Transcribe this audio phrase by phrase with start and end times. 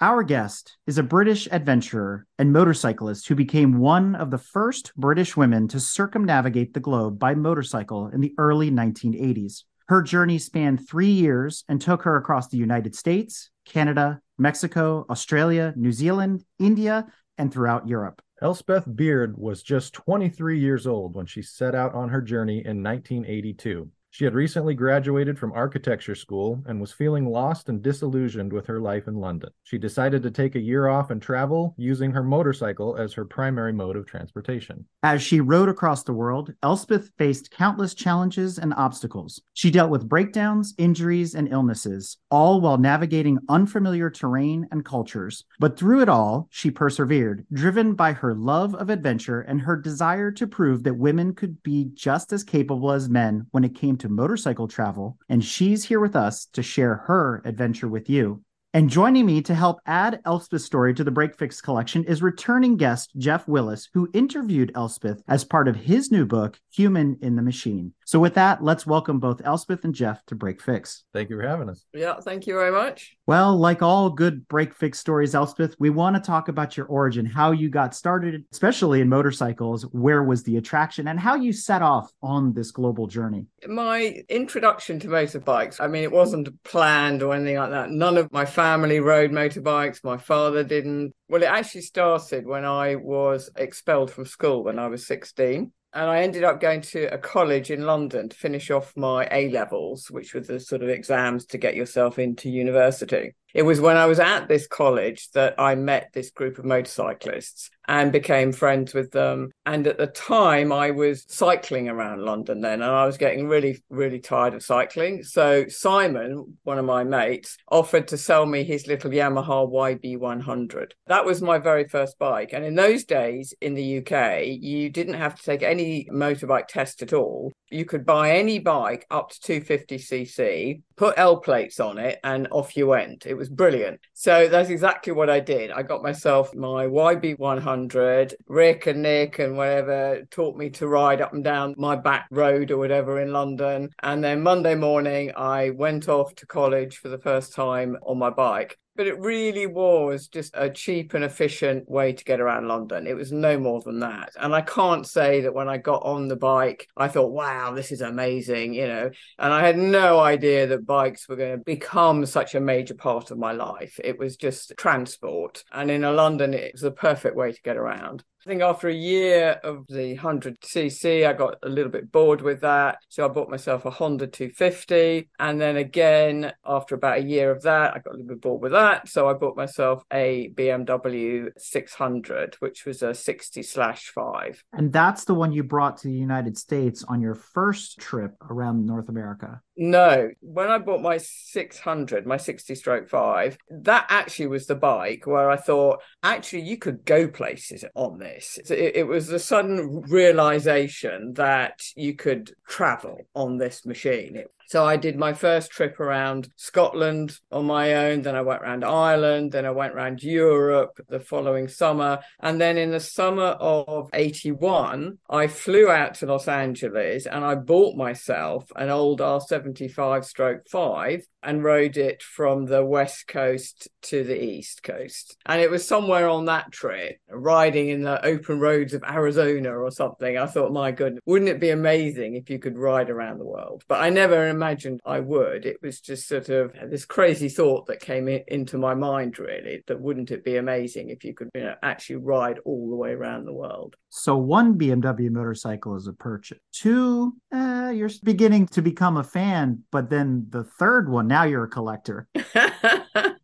[0.00, 5.36] Our guest is a British adventurer and motorcyclist who became one of the first British
[5.36, 9.64] women to circumnavigate the globe by motorcycle in the early 1980s.
[9.88, 15.74] Her journey spanned three years and took her across the United States, Canada, Mexico, Australia,
[15.74, 18.22] New Zealand, India, and throughout Europe.
[18.40, 22.84] Elspeth Beard was just 23 years old when she set out on her journey in
[22.84, 23.90] 1982.
[24.10, 28.80] She had recently graduated from architecture school and was feeling lost and disillusioned with her
[28.80, 29.50] life in London.
[29.62, 33.72] She decided to take a year off and travel using her motorcycle as her primary
[33.72, 34.86] mode of transportation.
[35.02, 39.40] As she rode across the world, Elspeth faced countless challenges and obstacles.
[39.52, 45.44] She dealt with breakdowns, injuries, and illnesses, all while navigating unfamiliar terrain and cultures.
[45.60, 50.32] But through it all, she persevered, driven by her love of adventure and her desire
[50.32, 54.08] to prove that women could be just as capable as men when it came to
[54.08, 58.42] motorcycle travel, and she's here with us to share her adventure with you.
[58.74, 62.76] And joining me to help add Elspeth's story to the Break Fix collection is returning
[62.76, 67.42] guest Jeff Willis, who interviewed Elspeth as part of his new book, Human in the
[67.42, 67.94] Machine.
[68.04, 71.04] So, with that, let's welcome both Elspeth and Jeff to Break Fix.
[71.14, 71.86] Thank you for having us.
[71.94, 73.16] Yeah, thank you very much.
[73.26, 77.24] Well, like all good Break Fix stories, Elspeth, we want to talk about your origin,
[77.24, 81.80] how you got started, especially in motorcycles, where was the attraction, and how you set
[81.80, 83.46] off on this global journey.
[83.66, 87.90] My introduction to motorbikes, I mean, it wasn't planned or anything like that.
[87.90, 90.02] None of my family rode motorbikes.
[90.02, 91.14] My father didn't.
[91.28, 95.70] Well, it actually started when I was expelled from school when I was 16.
[95.94, 99.48] And I ended up going to a college in London to finish off my A
[99.50, 103.36] levels, which were the sort of exams to get yourself into university.
[103.54, 107.70] It was when I was at this college that I met this group of motorcyclists
[107.88, 109.50] and became friends with them.
[109.64, 113.82] And at the time, I was cycling around London then, and I was getting really,
[113.88, 115.22] really tired of cycling.
[115.22, 120.92] So Simon, one of my mates, offered to sell me his little Yamaha YB100.
[121.06, 122.50] That was my very first bike.
[122.52, 127.00] And in those days in the UK, you didn't have to take any motorbike test
[127.00, 127.50] at all.
[127.70, 132.76] You could buy any bike up to 250cc, put L plates on it, and off
[132.76, 133.24] you went.
[133.24, 134.00] It was brilliant.
[134.12, 135.70] So that's exactly what I did.
[135.70, 138.34] I got myself my YB100.
[138.48, 142.70] Rick and Nick and whatever taught me to ride up and down my back road
[142.70, 143.90] or whatever in London.
[144.02, 148.30] And then Monday morning, I went off to college for the first time on my
[148.30, 153.06] bike but it really was just a cheap and efficient way to get around London.
[153.06, 154.32] It was no more than that.
[154.40, 157.92] And I can't say that when I got on the bike, I thought, wow, this
[157.92, 159.08] is amazing, you know.
[159.38, 163.30] And I had no idea that bikes were going to become such a major part
[163.30, 164.00] of my life.
[164.02, 165.62] It was just transport.
[165.70, 168.24] And in London, it was the perfect way to get around.
[168.46, 172.60] I think after a year of the 100cc, I got a little bit bored with
[172.60, 172.98] that.
[173.08, 175.28] So I bought myself a Honda 250.
[175.40, 178.62] And then again, after about a year of that, I got a little bit bored
[178.62, 179.08] with that.
[179.08, 184.62] So I bought myself a BMW 600, which was a 60 slash 5.
[184.72, 188.86] And that's the one you brought to the United States on your first trip around
[188.86, 189.60] North America.
[189.80, 195.24] No, when I bought my 600, my 60 stroke 5, that actually was the bike
[195.24, 198.58] where I thought, actually, you could go places on this.
[198.68, 204.34] It, it was the sudden realization that you could travel on this machine.
[204.34, 208.20] It so I did my first trip around Scotland on my own.
[208.20, 209.50] Then I went around Ireland.
[209.50, 212.18] Then I went around Europe the following summer.
[212.40, 217.54] And then in the summer of 81, I flew out to Los Angeles and I
[217.54, 224.24] bought myself an old R75 stroke 5 and rode it from the west coast to
[224.24, 225.36] the east coast.
[225.46, 229.90] And it was somewhere on that trip, riding in the open roads of Arizona or
[229.90, 230.36] something.
[230.36, 233.84] I thought, my goodness, wouldn't it be amazing if you could ride around the world?
[233.88, 235.64] But I never imagined I would.
[235.64, 239.84] It was just sort of this crazy thought that came in, into my mind, really,
[239.86, 243.10] that wouldn't it be amazing if you could you know, actually ride all the way
[243.12, 243.94] around the world?
[244.08, 246.58] So, one BMW motorcycle is a purchase.
[246.72, 251.64] Two, uh, you're beginning to become a fan, but then the third one, now you're
[251.64, 252.28] a collector.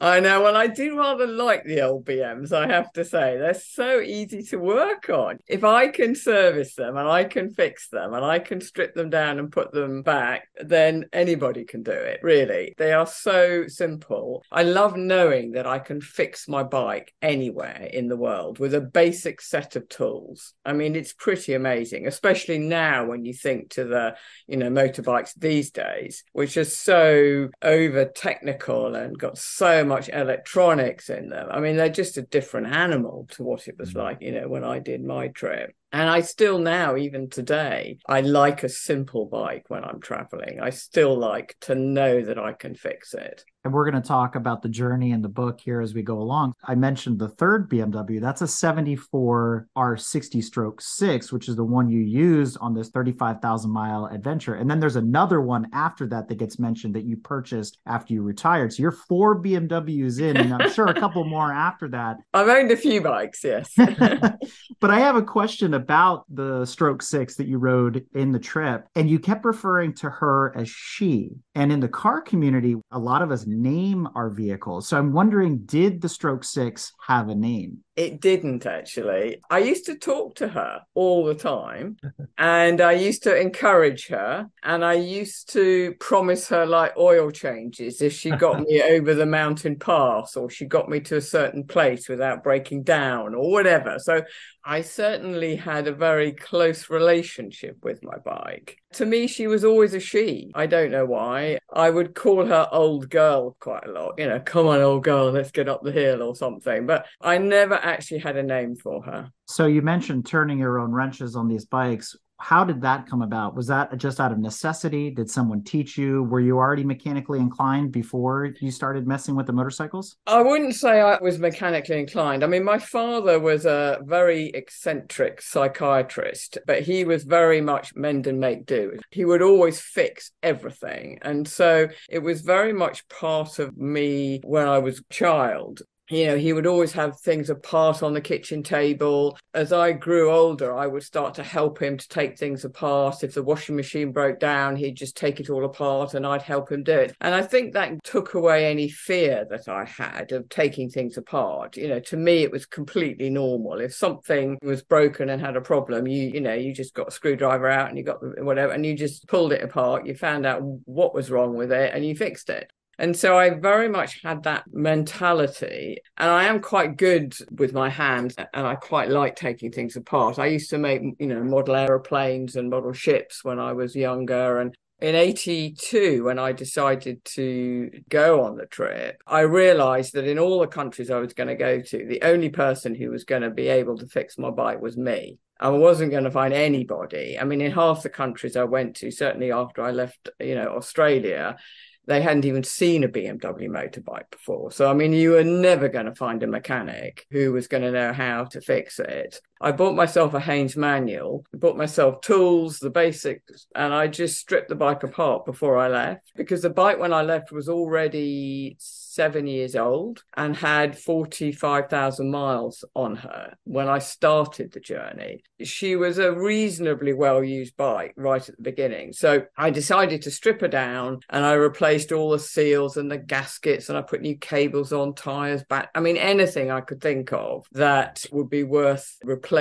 [0.00, 0.42] I know.
[0.42, 3.38] Well, I do rather like the old BMs, I have to say.
[3.38, 5.38] They're so easy to work on.
[5.46, 9.10] If I can service them and I can fix them and I can strip them
[9.10, 12.74] down and put them back, then anybody can do it, really.
[12.76, 14.42] They are so simple.
[14.50, 18.80] I love knowing that I can fix my bike anywhere in the world with a
[18.80, 20.54] basic set of tools.
[20.64, 25.34] I mean, it's pretty amazing, especially now when you think to the, you know, motorbikes
[25.36, 31.48] these days, which are so over technical and got so much electronics in them.
[31.50, 33.96] I mean, they're just a different animal to what it was mm.
[33.96, 35.74] like, you know, when I did my trip.
[35.94, 40.58] And I still now, even today, I like a simple bike when I'm traveling.
[40.60, 43.44] I still like to know that I can fix it.
[43.62, 46.18] And we're going to talk about the journey in the book here as we go
[46.18, 46.52] along.
[46.64, 48.20] I mentioned the third BMW.
[48.20, 53.70] That's a 74 R60 stroke 6, which is the one you used on this 35,000
[53.70, 54.56] mile adventure.
[54.56, 58.22] And then there's another one after that that gets mentioned that you purchased after you
[58.22, 58.74] retired.
[58.74, 62.18] So you're four BMWs in, and I'm sure a couple more after that.
[62.34, 63.72] I've owned a few bikes, yes.
[63.76, 68.86] but I have a question about the stroke 6 that you rode in the trip.
[68.94, 71.30] And you kept referring to her as she.
[71.54, 74.88] And in the car community, a lot of us name our vehicles.
[74.88, 77.78] So I'm wondering, did the Stroke 6 have a name?
[77.96, 79.40] It didn't actually.
[79.48, 81.96] I used to talk to her all the time
[82.38, 88.02] and I used to encourage her and I used to promise her like oil changes
[88.02, 91.64] if she got me over the mountain pass or she got me to a certain
[91.64, 93.98] place without breaking down or whatever.
[94.00, 94.22] So
[94.66, 98.78] I certainly had a very close relationship with my bike.
[98.94, 100.52] To me, she was always a she.
[100.54, 101.58] I don't know why.
[101.70, 104.14] I would call her old girl quite a lot.
[104.16, 106.86] You know, come on, old girl, let's get up the hill or something.
[106.86, 109.30] But I never actually had a name for her.
[109.46, 113.54] So you mentioned turning your own wrenches on these bikes how did that come about?
[113.54, 115.10] Was that just out of necessity?
[115.10, 116.24] Did someone teach you?
[116.24, 120.16] Were you already mechanically inclined before you started messing with the motorcycles?
[120.26, 122.44] I wouldn't say I was mechanically inclined.
[122.44, 128.26] I mean, my father was a very eccentric psychiatrist, but he was very much mend
[128.26, 128.98] and make do.
[129.10, 131.20] He would always fix everything.
[131.22, 136.26] And so it was very much part of me when I was a child you
[136.26, 139.38] know, he would always have things apart on the kitchen table.
[139.54, 143.24] As I grew older, I would start to help him to take things apart.
[143.24, 146.70] If the washing machine broke down, he'd just take it all apart and I'd help
[146.70, 147.16] him do it.
[147.20, 151.76] And I think that took away any fear that I had of taking things apart.
[151.76, 153.80] You know, to me, it was completely normal.
[153.80, 157.12] If something was broken and had a problem, you, you know, you just got a
[157.12, 160.06] screwdriver out and you got whatever, and you just pulled it apart.
[160.06, 162.70] You found out what was wrong with it and you fixed it.
[162.98, 165.98] And so I very much had that mentality.
[166.16, 170.38] And I am quite good with my hands and I quite like taking things apart.
[170.38, 174.60] I used to make, you know, model aeroplanes and model ships when I was younger.
[174.60, 180.38] And in 82, when I decided to go on the trip, I realized that in
[180.38, 183.42] all the countries I was going to go to, the only person who was going
[183.42, 185.38] to be able to fix my bike was me.
[185.60, 187.38] I wasn't going to find anybody.
[187.38, 190.68] I mean, in half the countries I went to, certainly after I left, you know,
[190.68, 191.56] Australia,
[192.06, 194.70] they hadn't even seen a BMW motorbike before.
[194.70, 197.90] So, I mean, you were never going to find a mechanic who was going to
[197.90, 199.40] know how to fix it.
[199.64, 204.68] I bought myself a Haynes manual, bought myself tools, the basics, and I just stripped
[204.68, 209.46] the bike apart before I left because the bike when I left was already seven
[209.46, 215.44] years old and had 45,000 miles on her when I started the journey.
[215.62, 219.14] She was a reasonably well used bike right at the beginning.
[219.14, 223.16] So I decided to strip her down and I replaced all the seals and the
[223.16, 225.88] gaskets and I put new cables on, tires back.
[225.94, 229.53] I mean, anything I could think of that would be worth replacing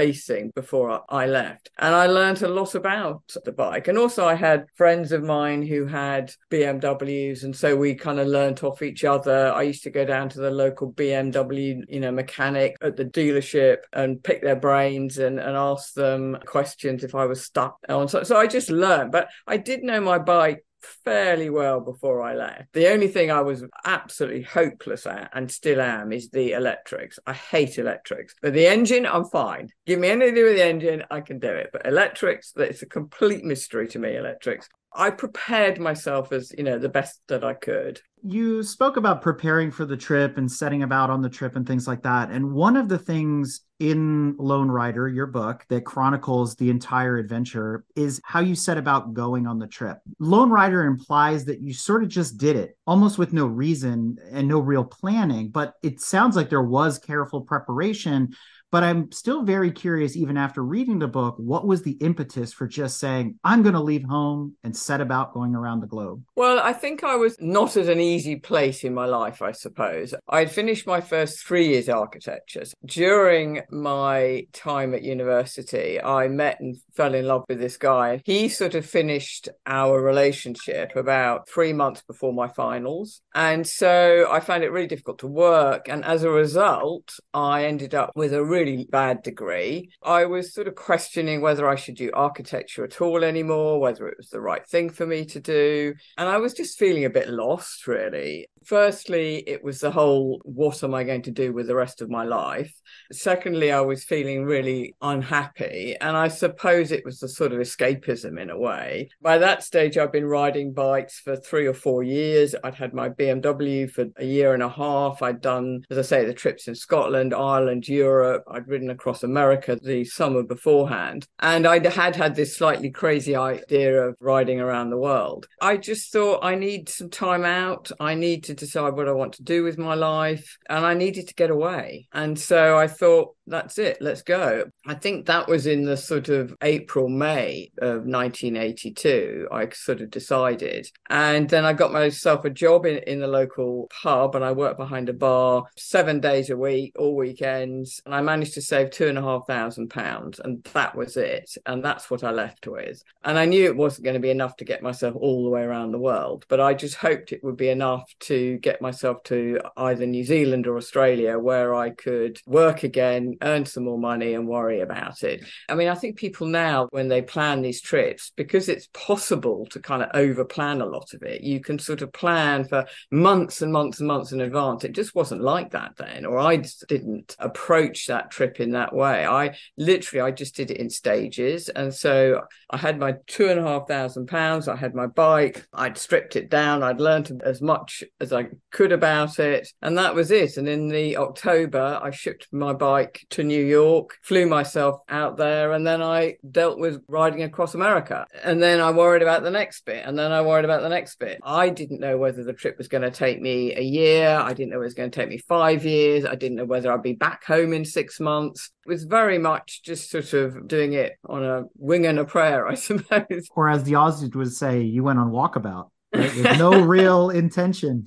[0.56, 1.70] before I left.
[1.78, 3.88] And I learned a lot about the bike.
[3.88, 7.44] And also, I had friends of mine who had BMWs.
[7.44, 10.40] And so we kind of learnt off each other I used to go down to
[10.40, 15.56] the local BMW, you know, mechanic at the dealership and pick their brains and, and
[15.56, 18.08] ask them questions if I was stuck on.
[18.08, 22.36] So, so I just learned, but I did know my bike fairly well before I
[22.36, 22.74] left.
[22.74, 27.20] The only thing I was absolutely hopeless at and still am is the electrics.
[27.26, 29.70] I hate electrics, but the engine, I'm fine.
[29.86, 31.70] Give me anything with the engine, I can do it.
[31.72, 34.70] But electrics, it's a complete mystery to me, electrics.
[34.96, 38.00] I prepared myself as, you know, the best that I could.
[38.26, 41.88] You spoke about preparing for the trip and setting about on the trip and things
[41.88, 42.32] like that.
[42.32, 47.84] And one of the things in Lone Rider, your book that chronicles the entire adventure,
[47.98, 49.98] is how you set about going on the trip.
[50.20, 54.48] Lone Rider implies that you sort of just did it, almost with no reason and
[54.48, 58.34] no real planning, but it sounds like there was careful preparation
[58.74, 62.68] but I'm still very curious, even after reading the book, what was the impetus for
[62.68, 66.24] just saying, I'm going to leave home and set about going around the globe?
[66.36, 70.16] Well, I think I was not at an easy place in my life, I suppose.
[70.28, 72.64] I'd finished my first three years architecture.
[72.84, 78.24] During my time at university, I met and fell in love with this guy.
[78.26, 83.22] He sort of finished our relationship about three months before my finals.
[83.36, 85.88] And so I found it really difficult to work.
[85.90, 89.90] And as a result, I ended up with a really bad degree.
[90.02, 94.18] I was sort of questioning whether I should do architecture at all anymore, whether it
[94.18, 95.94] was the right thing for me to do.
[96.18, 98.48] And I was just feeling a bit lost, really.
[98.66, 102.10] Firstly, it was the whole what am I going to do with the rest of
[102.10, 102.74] my life?
[103.12, 105.96] Secondly, I was feeling really unhappy.
[106.00, 109.10] And I suppose it was the sort of escapism in a way.
[109.22, 112.56] By that stage, I'd been riding bikes for three or four years.
[112.64, 115.22] I'd had my BMW for a year and a half.
[115.22, 118.44] I'd done, as I say, the trips in Scotland, Ireland, Europe.
[118.54, 121.28] I'd ridden across America the summer beforehand.
[121.40, 125.48] And I had had this slightly crazy idea of riding around the world.
[125.62, 127.92] I just thought I need some time out.
[128.00, 130.58] I need to decide what I want to do with my life.
[130.70, 132.08] And I needed to get away.
[132.14, 134.66] And so I thought, that's it, let's go.
[134.88, 139.48] I think that was in the sort of April, May of 1982.
[139.52, 140.88] I sort of decided.
[141.10, 144.78] And then I got myself a job in, in the local pub and I worked
[144.78, 148.02] behind a bar seven days a week, all weekends.
[148.06, 150.40] And I managed to save two and a half thousand pounds.
[150.40, 151.52] And that was it.
[151.68, 153.04] And that's what I left with.
[153.24, 155.62] And I knew it wasn't going to be enough to get myself all the way
[155.62, 159.60] around the world, but I just hoped it would be enough to get myself to
[159.78, 164.48] either New Zealand or Australia where I could work again, earn some more money and
[164.48, 165.46] worry about it.
[165.70, 169.80] I mean, I think people now, when they plan these trips, because it's possible to
[169.80, 173.62] kind of over plan a lot of it, you can sort of plan for months
[173.62, 174.84] and months and months in advance.
[174.84, 179.26] It just wasn't like that then, or I didn't approach that trip in that way.
[179.26, 181.70] I literally, I just did it in stages.
[181.70, 185.66] And so I had my two and a half thousand pounds, I had my bike,
[185.74, 189.68] I'd stripped it down, I'd learned as much as I could about it.
[189.82, 190.58] And that was it.
[190.58, 195.72] And in the October, I shipped my bike to New York, flew myself out there,
[195.74, 198.26] and then I dealt with riding across America.
[198.44, 201.20] And then I worried about the next bit, and then I worried about the next
[201.20, 201.40] bit.
[201.44, 204.30] I didn't know whether the trip was going to take me a year.
[204.30, 206.26] I didn't know it was going to take me five years.
[206.26, 208.72] I didn't know whether I'd be back home in six months.
[208.86, 212.68] It was very much just sort of doing it on a wing and a prayer,
[212.68, 213.48] I suppose.
[213.56, 215.90] Or as the Aussies would say, you went on walkabout.
[216.16, 216.36] Right?
[216.36, 218.06] With no real intention.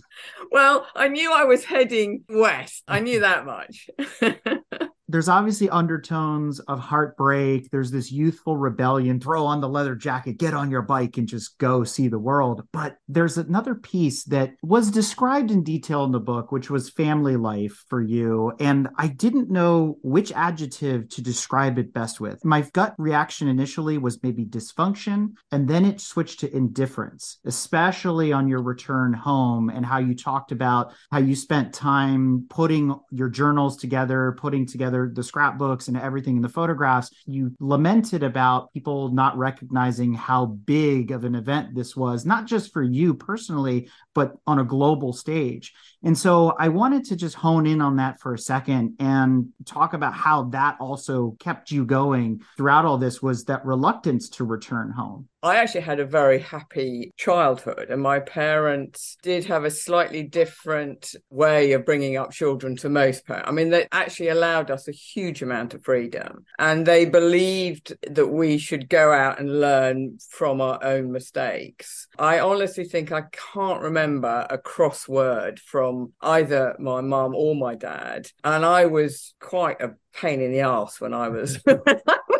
[0.52, 2.84] Well, I knew I was heading west.
[2.86, 3.88] I knew that much.
[5.08, 7.70] there's obviously undertones of heartbreak.
[7.70, 11.58] There's this youthful rebellion, throw on the leather jacket, get on your bike and just
[11.58, 12.66] go see the world.
[12.72, 17.36] But there's another piece that was described in detail in the book, which was family
[17.36, 18.52] life for you.
[18.58, 22.44] And I didn't know which adjective to describe it best with.
[22.44, 28.48] My gut reaction initially was maybe dysfunction, and then it switched to indifference, especially on
[28.48, 33.76] your return home and how you talked about how you spent time putting your journals
[33.76, 39.10] together, putting together together the scrapbooks and everything in the photographs, you lamented about people
[39.10, 44.32] not recognizing how big of an event this was, not just for you personally, but
[44.46, 45.74] on a global stage.
[46.02, 49.92] And so I wanted to just hone in on that for a second and talk
[49.92, 54.90] about how that also kept you going throughout all this was that reluctance to return
[54.90, 55.28] home.
[55.42, 61.14] I actually had a very happy childhood, and my parents did have a slightly different
[61.30, 63.48] way of bringing up children to most parents.
[63.48, 68.26] I mean, they actually allowed us a huge amount of freedom, and they believed that
[68.26, 72.08] we should go out and learn from our own mistakes.
[72.18, 78.30] I honestly think I can't remember a crossword from either my mum or my dad,
[78.44, 81.60] and I was quite a pain in the ass when I was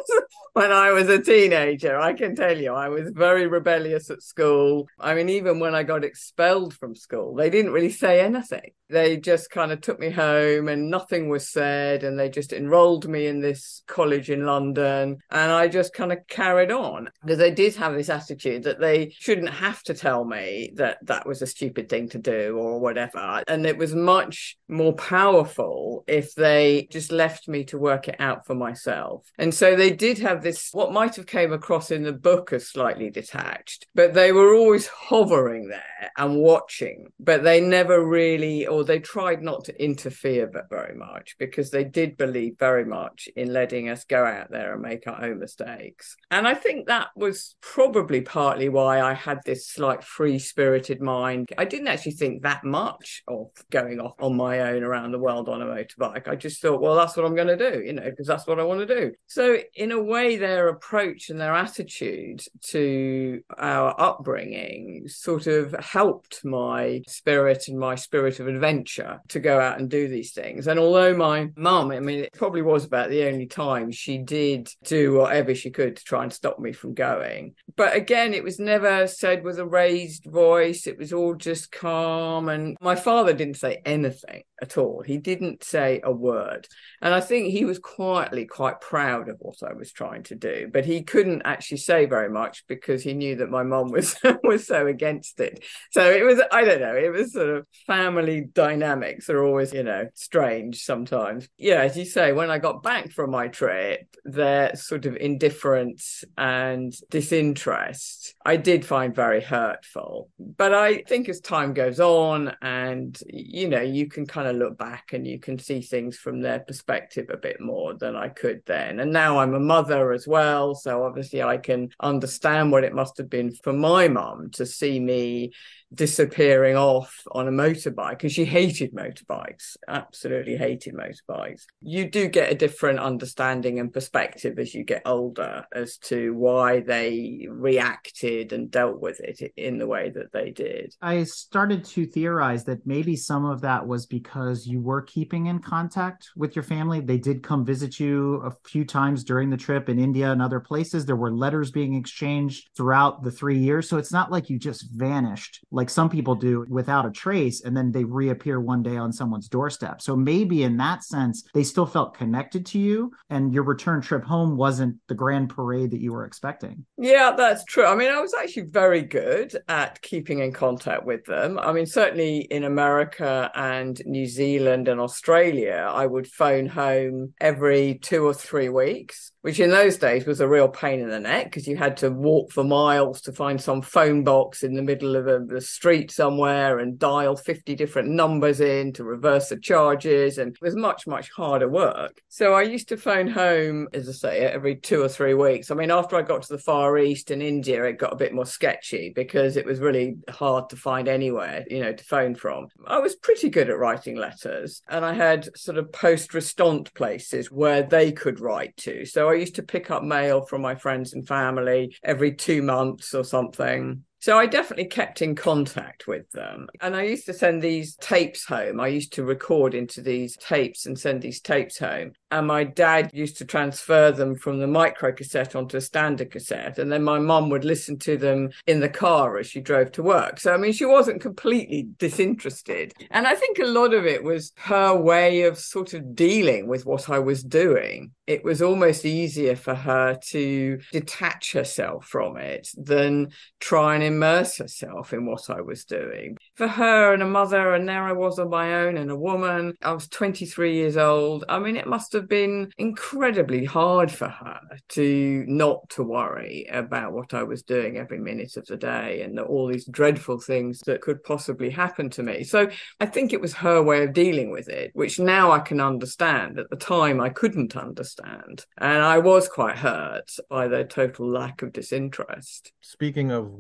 [0.57, 1.99] when I was a teenager.
[1.99, 4.89] I can tell you, I was very rebellious at school.
[4.99, 8.71] I mean, even when I got expelled from school, they didn't really say anything.
[8.89, 12.05] They just kind of took me home and nothing was said.
[12.05, 15.19] And they just enrolled me in this college in London.
[15.31, 19.11] And I just kind of carried on because they did have this attitude that they
[19.11, 23.43] shouldn't have to tell me that that was a stupid thing to do or whatever.
[23.47, 28.47] And it was much more powerful if they just left me to work it out
[28.47, 29.31] for myself.
[29.37, 32.69] And so they did have this, what might have came across in the book as
[32.69, 38.85] slightly detached, but they were always hovering there and watching, but they never really, or
[38.85, 43.89] they tried not to interfere very much because they did believe very much in letting
[43.89, 46.17] us go out there and make our own mistakes.
[46.31, 51.49] And I think that was probably partly why I had this slight free spirited mind.
[51.59, 55.49] I didn't actually think that much of going off on my own around the world
[55.49, 56.29] on a motorbike.
[56.29, 58.61] I just thought, well, that's what I'm going to do, you know, because that's what
[58.61, 59.13] I want to do.
[59.27, 66.45] So, in a way, their approach and their attitude to our upbringing sort of helped
[66.45, 70.67] my spirit and my spirit of adventure to go out and do these things.
[70.67, 74.69] And although my mum, I mean, it probably was about the only time she did
[74.85, 77.55] do whatever she could to try and stop me from going.
[77.77, 82.49] But again, it was never said with a raised voice, it was all just calm.
[82.49, 85.03] And my father didn't say anything at all.
[85.03, 86.67] He didn't say a word.
[87.03, 90.69] And I think he was quietly quite proud of what I was trying to do,
[90.73, 94.67] but he couldn't actually say very much because he knew that my mom was was
[94.67, 95.65] so against it.
[95.91, 99.83] So it was I don't know, it was sort of family dynamics are always, you
[99.83, 101.49] know, strange sometimes.
[101.59, 106.25] Yeah, as you say, when I got back from my trip, their sort of indifference
[106.37, 110.31] and disinterest I did find very hurtful.
[110.39, 114.79] But I think as time goes on and you know, you can kind of look
[114.79, 118.63] back and you can see things from their perspective a bit more than I could
[118.67, 119.01] then.
[119.01, 120.75] And now I'm a mother as well.
[120.75, 125.01] So obviously I can understand what it must have been for my mum to see
[125.01, 125.53] me
[125.95, 131.63] disappearing off on a motorbike because she hated motorbikes, absolutely hated motorbikes.
[131.81, 136.81] You do get a different understanding and perspective as you get older as to why
[136.81, 140.95] they reacted and dealt with it in the way that they did.
[141.01, 145.61] I started to theorize that maybe some of that was because you were keeping in
[145.61, 147.01] contact with your family.
[147.01, 150.61] They did come visit you a few times during the trip in India and other
[150.61, 151.07] places.
[151.07, 153.89] There were letters being exchanged throughout the three years.
[153.89, 156.65] So it's not like you just vanished like some people mm-hmm.
[156.65, 160.01] do without a trace and then they reappear one day on someone's doorstep.
[160.01, 164.25] So maybe in that sense, they still felt connected to you and your return trip
[164.25, 166.87] home wasn't the grand parade that you were expecting.
[166.97, 167.85] Yeah, that's true.
[167.85, 171.59] I mean, I was actually very good at keeping in contact with them.
[171.59, 177.99] I mean, certainly in America and New Zealand and Australia, I would phone home every
[178.01, 181.45] two or three weeks which in those days was a real pain in the neck
[181.45, 185.15] because you had to walk for miles to find some phone box in the middle
[185.15, 190.39] of a, a, street somewhere and dial 50 different numbers in to reverse the charges.
[190.39, 192.21] And it was much, much harder work.
[192.29, 195.71] So I used to phone home, as I say, every two or three weeks.
[195.71, 198.35] I mean, after I got to the Far East and India, it got a bit
[198.35, 202.67] more sketchy because it was really hard to find anywhere, you know, to phone from.
[202.87, 207.51] I was pretty good at writing letters and I had sort of poste restante places
[207.51, 209.05] where they could write to.
[209.05, 213.15] So I used to pick up mail from my friends and family every two months
[213.15, 214.05] or something.
[214.27, 216.67] So I definitely kept in contact with them.
[216.81, 218.81] And I used to send these tapes home.
[218.81, 222.11] I used to record into these tapes and send these tapes home.
[222.33, 226.77] And my dad used to transfer them from the micro cassette onto a standard cassette.
[226.81, 230.03] And then my mum would listen to them in the car as she drove to
[230.03, 230.41] work.
[230.41, 232.95] So, I mean, she wasn't completely disinterested.
[233.13, 236.85] And I think a lot of it was her way of sort of dealing with
[236.85, 238.11] what I was doing.
[238.27, 243.29] It was almost easier for her to detach herself from it than
[243.61, 246.39] try and immerse herself in what I was doing.
[246.55, 249.75] For her and a mother, and there I was on my own and a woman,
[249.83, 251.45] I was 23 years old.
[251.49, 257.13] I mean, it must have been incredibly hard for her to not to worry about
[257.13, 261.03] what I was doing every minute of the day and all these dreadful things that
[261.03, 262.43] could possibly happen to me.
[262.43, 262.69] So
[263.01, 266.59] I think it was her way of dealing with it, which now I can understand.
[266.59, 268.65] At the time, I couldn't understand.
[268.79, 272.73] And I was quite hurt by their total lack of disinterest.
[272.81, 273.51] Speaking of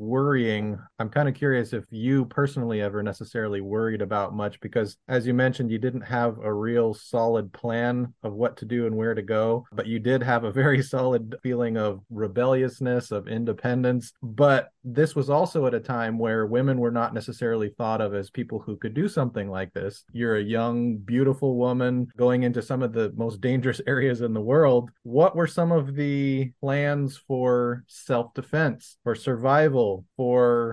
[0.46, 5.26] worrying, I'm kind of curious if you personally ever necessarily worried about much because, as
[5.26, 9.14] you mentioned, you didn't have a real solid plan of what to do and where
[9.14, 14.12] to go, but you did have a very solid feeling of rebelliousness, of independence.
[14.22, 18.30] But this was also at a time where women were not necessarily thought of as
[18.30, 20.04] people who could do something like this.
[20.12, 24.40] You're a young, beautiful woman going into some of the most dangerous areas in the
[24.40, 24.90] world.
[25.02, 30.25] What were some of the plans for self defense, for survival, for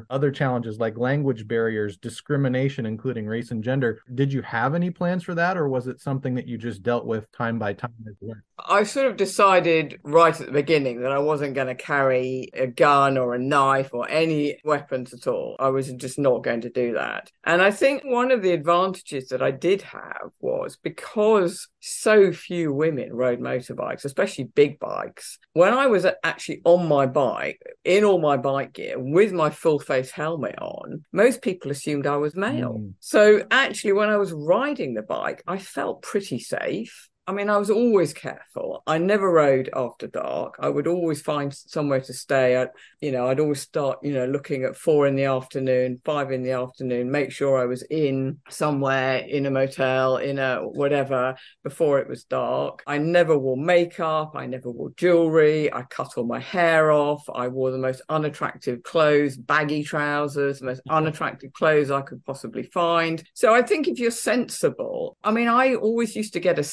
[0.09, 4.01] other challenges like language barriers, discrimination, including race and gender?
[4.15, 7.05] Did you have any plans for that, or was it something that you just dealt
[7.05, 8.35] with time by time as well?
[8.65, 12.67] I sort of decided right at the beginning that I wasn't going to carry a
[12.67, 15.56] gun or a knife or any weapons at all.
[15.60, 17.32] I was just not going to do that.
[17.43, 22.73] And I think one of the advantages that I did have was because so few
[22.73, 25.38] women rode motorbikes, especially big bikes.
[25.54, 29.80] When I was actually on my bike, in all my bike gear, with my full
[29.80, 32.80] face helmet on, most people assumed I was male.
[32.80, 32.93] Mm.
[32.99, 37.55] So actually, when I was riding the bike, I felt pretty safe I mean, I
[37.55, 38.83] was always careful.
[38.86, 40.55] I never rode after dark.
[40.59, 42.55] I would always find somewhere to stay.
[42.55, 46.33] At, you know, I'd always start, you know, looking at four in the afternoon, five
[46.33, 51.36] in the afternoon, make sure I was in somewhere in a motel, in a whatever
[51.63, 52.83] before it was dark.
[52.88, 54.33] I never wore makeup.
[54.36, 55.73] I never wore jewelry.
[55.73, 57.23] I cut all my hair off.
[57.33, 60.97] I wore the most unattractive clothes, baggy trousers, the most mm-hmm.
[60.97, 63.23] unattractive clothes I could possibly find.
[63.33, 66.63] So I think if you're sensible, I mean, I always used to get a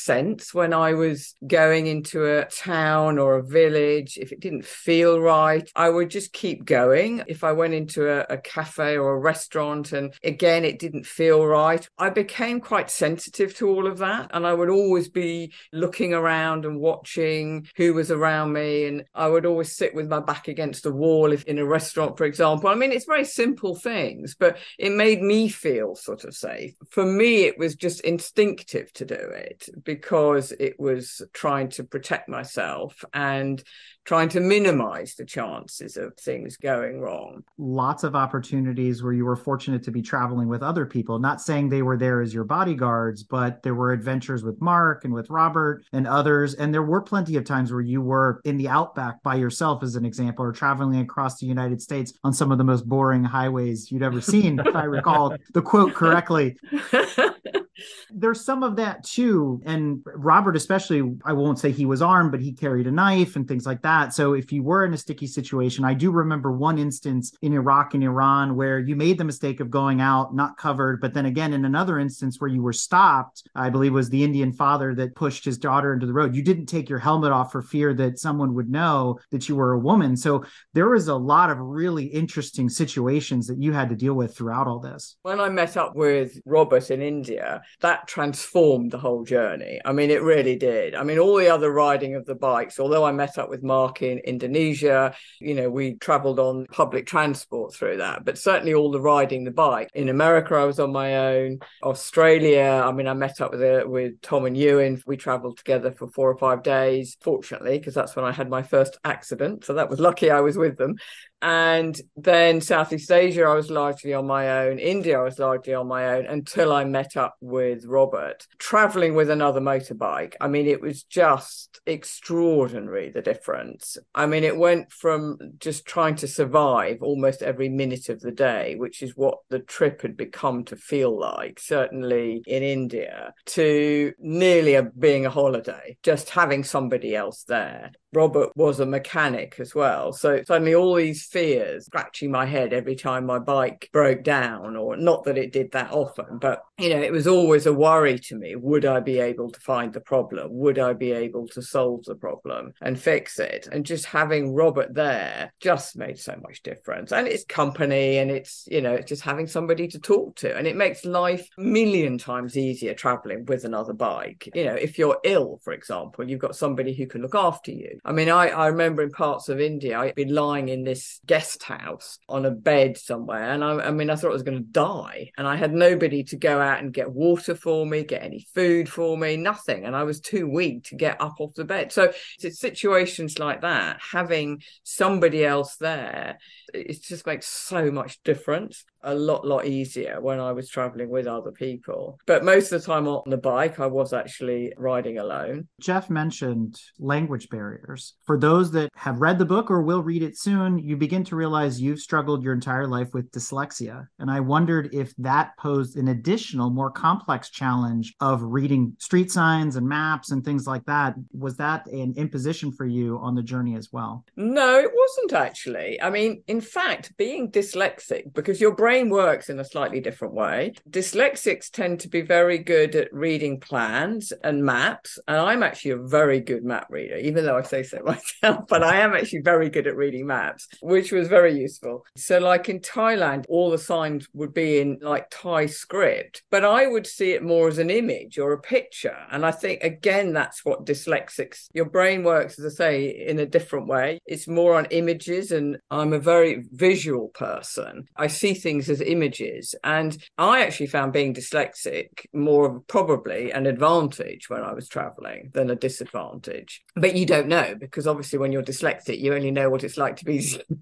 [0.52, 5.70] when I was going into a town or a village, if it didn't feel right,
[5.76, 7.22] I would just keep going.
[7.26, 11.46] If I went into a, a cafe or a restaurant and again, it didn't feel
[11.46, 14.30] right, I became quite sensitive to all of that.
[14.32, 18.86] And I would always be looking around and watching who was around me.
[18.86, 22.16] And I would always sit with my back against the wall if in a restaurant,
[22.16, 22.68] for example.
[22.68, 26.74] I mean, it's very simple things, but it made me feel sort of safe.
[26.90, 32.28] For me, it was just instinctive to do it because it was trying to protect
[32.28, 33.62] myself and
[34.04, 37.44] trying to minimize the chances of things going wrong.
[37.58, 41.68] Lots of opportunities where you were fortunate to be traveling with other people, not saying
[41.68, 45.84] they were there as your bodyguards, but there were adventures with Mark and with Robert
[45.92, 46.54] and others.
[46.54, 49.94] And there were plenty of times where you were in the outback by yourself, as
[49.94, 53.92] an example, or traveling across the United States on some of the most boring highways
[53.92, 56.56] you'd ever seen, if I recall the quote correctly.
[58.10, 59.60] There's some of that too.
[59.64, 63.46] And Robert, especially, I won't say he was armed, but he carried a knife and
[63.46, 64.14] things like that.
[64.14, 67.94] So if you were in a sticky situation, I do remember one instance in Iraq
[67.94, 71.00] and Iran where you made the mistake of going out not covered.
[71.00, 74.52] But then again, in another instance where you were stopped, I believe was the Indian
[74.52, 76.34] father that pushed his daughter into the road.
[76.34, 79.72] You didn't take your helmet off for fear that someone would know that you were
[79.72, 80.16] a woman.
[80.16, 84.36] So there was a lot of really interesting situations that you had to deal with
[84.36, 85.16] throughout all this.
[85.22, 89.80] When I met up with Robert in India, that transformed the whole journey.
[89.84, 90.94] I mean, it really did.
[90.94, 94.02] I mean, all the other riding of the bikes, although I met up with Mark
[94.02, 99.00] in Indonesia, you know, we traveled on public transport through that, but certainly all the
[99.00, 99.88] riding the bike.
[99.94, 101.60] In America, I was on my own.
[101.82, 105.02] Australia, I mean, I met up with, uh, with Tom and Ewan.
[105.06, 108.62] We traveled together for four or five days, fortunately, because that's when I had my
[108.62, 109.64] first accident.
[109.64, 110.96] So that was lucky I was with them.
[111.42, 114.78] And then Southeast Asia, I was largely on my own.
[114.78, 118.46] India, I was largely on my own until I met up with Robert.
[118.58, 123.96] Traveling with another motorbike, I mean, it was just extraordinary the difference.
[124.14, 128.76] I mean, it went from just trying to survive almost every minute of the day,
[128.76, 134.74] which is what the trip had become to feel like, certainly in India, to nearly
[134.74, 137.92] a, being a holiday, just having somebody else there.
[138.12, 140.12] Robert was a mechanic as well.
[140.12, 144.96] So suddenly all these fears scratching my head every time my bike broke down, or
[144.96, 148.36] not that it did that often, but you know, it was always a worry to
[148.36, 148.56] me.
[148.56, 150.48] Would I be able to find the problem?
[150.52, 153.68] Would I be able to solve the problem and fix it?
[153.70, 157.12] And just having Robert there just made so much difference.
[157.12, 160.56] And it's company and it's, you know, it's just having somebody to talk to.
[160.56, 164.48] And it makes life a million times easier traveling with another bike.
[164.54, 167.98] You know, if you're ill, for example, you've got somebody who can look after you.
[168.04, 171.62] I mean, I, I remember in parts of India, I'd be lying in this guest
[171.62, 173.50] house on a bed somewhere.
[173.50, 175.32] And I, I mean, I thought I was going to die.
[175.36, 178.88] And I had nobody to go out and get water for me, get any food
[178.88, 179.84] for me, nothing.
[179.84, 181.90] And I was too weak to get up off the bed.
[181.90, 186.38] So it's situations like that, having somebody else there,
[186.72, 191.26] it just makes so much difference a lot lot easier when i was traveling with
[191.26, 192.18] other people.
[192.26, 195.68] But most of the time on the bike i was actually riding alone.
[195.80, 198.14] Jeff mentioned language barriers.
[198.26, 201.36] For those that have read the book or will read it soon you begin to
[201.36, 204.06] realize you've struggled your entire life with dyslexia.
[204.18, 209.76] And i wondered if that posed an additional more complex challenge of reading street signs
[209.76, 211.14] and maps and things like that.
[211.32, 214.24] Was that an imposition for you on the journey as well?
[214.36, 216.00] No it wasn't actually.
[216.02, 220.34] I mean in fact being dyslexic because your brain brain works in a slightly different
[220.34, 220.72] way.
[220.90, 225.16] Dyslexics tend to be very good at reading plans and maps.
[225.28, 228.82] And I'm actually a very good map reader, even though I say so myself, but
[228.82, 232.04] I am actually very good at reading maps, which was very useful.
[232.16, 236.88] So, like in Thailand, all the signs would be in like Thai script, but I
[236.88, 239.18] would see it more as an image or a picture.
[239.30, 243.46] And I think, again, that's what dyslexics, your brain works, as I say, in a
[243.46, 244.18] different way.
[244.26, 248.08] It's more on images, and I'm a very visual person.
[248.16, 249.74] I see things things as images.
[249.84, 255.70] And I actually found being dyslexic more probably an advantage when I was traveling than
[255.70, 256.82] a disadvantage.
[256.94, 260.16] But you don't know because obviously when you're dyslexic, you only know what it's like
[260.16, 260.38] to be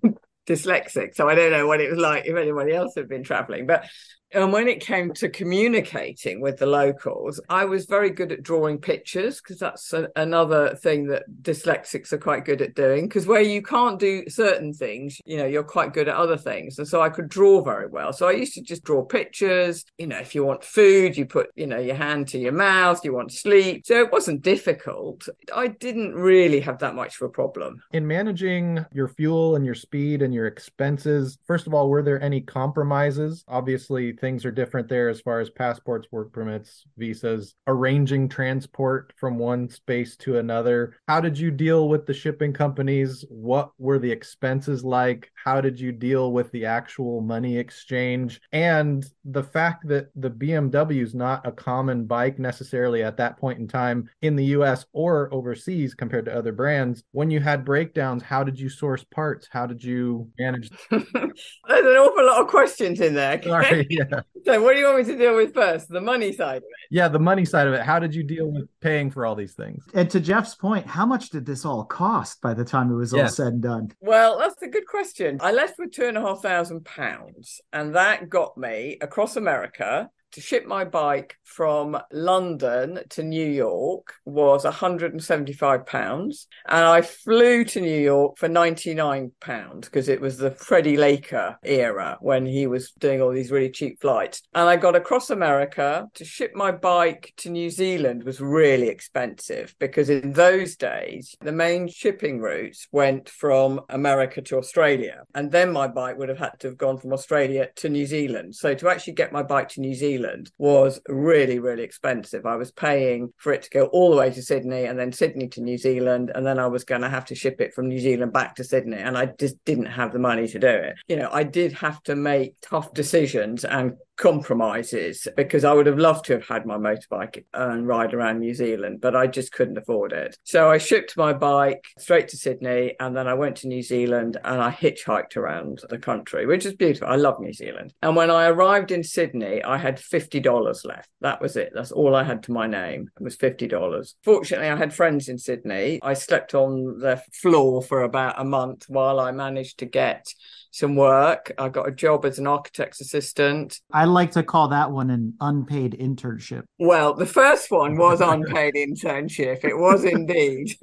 [0.46, 1.14] dyslexic.
[1.14, 3.66] So I don't know what it was like if anybody else had been traveling.
[3.66, 3.84] But
[4.33, 8.79] And when it came to communicating with the locals, I was very good at drawing
[8.79, 13.09] pictures because that's a, another thing that dyslexics are quite good at doing.
[13.09, 16.79] Because where you can't do certain things, you know, you're quite good at other things.
[16.79, 18.12] And so I could draw very well.
[18.12, 19.85] So I used to just draw pictures.
[19.97, 23.05] You know, if you want food, you put, you know, your hand to your mouth,
[23.05, 23.87] you want sleep.
[23.87, 25.27] So it wasn't difficult.
[25.55, 27.83] I didn't really have that much of a problem.
[27.93, 32.23] In managing your fuel and your speed and your expenses, first of all, were there
[32.23, 33.45] any compromises?
[33.49, 39.38] Obviously, things are different there as far as passports, work permits, visas, arranging transport from
[39.38, 40.96] one space to another.
[41.07, 43.24] How did you deal with the shipping companies?
[43.28, 45.31] What were the expenses like?
[45.35, 48.40] How did you deal with the actual money exchange?
[48.52, 53.59] And the fact that the BMW is not a common bike necessarily at that point
[53.59, 57.02] in time in the US or overseas compared to other brands.
[57.12, 59.48] When you had breakdowns, how did you source parts?
[59.50, 60.70] How did you manage?
[60.90, 63.40] There's an awful lot of questions in there.
[63.42, 64.04] Sorry, yeah.
[64.44, 65.88] So, what do you want me to deal with first?
[65.88, 66.88] The money side of it.
[66.90, 67.83] Yeah, the money side of it.
[67.83, 69.85] How did you deal with paying for all these things?
[69.92, 73.12] And to Jeff's point, how much did this all cost by the time it was
[73.12, 73.92] all said and done?
[74.01, 75.38] Well, that's a good question.
[75.42, 80.09] I left with two and a half thousand pounds, and that got me across America
[80.33, 87.64] to ship my bike from London to New York was 175 pounds and I flew
[87.64, 92.67] to New York for 99 pounds because it was the Freddie Laker era when he
[92.67, 94.43] was doing all these really cheap flights.
[94.55, 99.75] And I got across America to ship my bike to New Zealand was really expensive
[99.79, 105.73] because in those days the main shipping routes went from America to Australia and then
[105.73, 108.55] my bike would have had to have gone from Australia to New Zealand.
[108.55, 110.17] So to actually get my bike to New Zealand
[110.59, 112.46] was really, really expensive.
[112.46, 115.48] I was paying for it to go all the way to Sydney and then Sydney
[115.48, 116.33] to New Zealand.
[116.35, 118.64] And then I was going to have to ship it from New Zealand back to
[118.64, 118.98] Sydney.
[118.98, 120.96] And I just didn't have the money to do it.
[121.09, 125.98] You know, I did have to make tough decisions and compromises because I would have
[125.98, 129.78] loved to have had my motorbike and ride around New Zealand, but I just couldn't
[129.78, 130.37] afford it.
[130.44, 134.37] So I shipped my bike straight to Sydney and then I went to New Zealand
[134.44, 137.09] and I hitchhiked around the country, which is beautiful.
[137.09, 137.94] I love New Zealand.
[138.02, 141.09] And when I arrived in Sydney, I had $50 left.
[141.20, 141.70] That was it.
[141.74, 143.11] That's all I had to my name.
[143.18, 144.14] It was $50.
[144.24, 146.00] Fortunately, I had friends in Sydney.
[146.02, 150.26] I slept on the floor for about a month while I managed to get
[150.70, 151.52] some work.
[151.59, 153.81] I got a job as an architect's assistant.
[153.92, 156.64] I like to call that one an unpaid internship.
[156.78, 159.64] Well, the first one was unpaid internship.
[159.64, 160.76] It was indeed.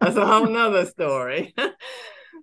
[0.00, 1.54] That's a whole nother story.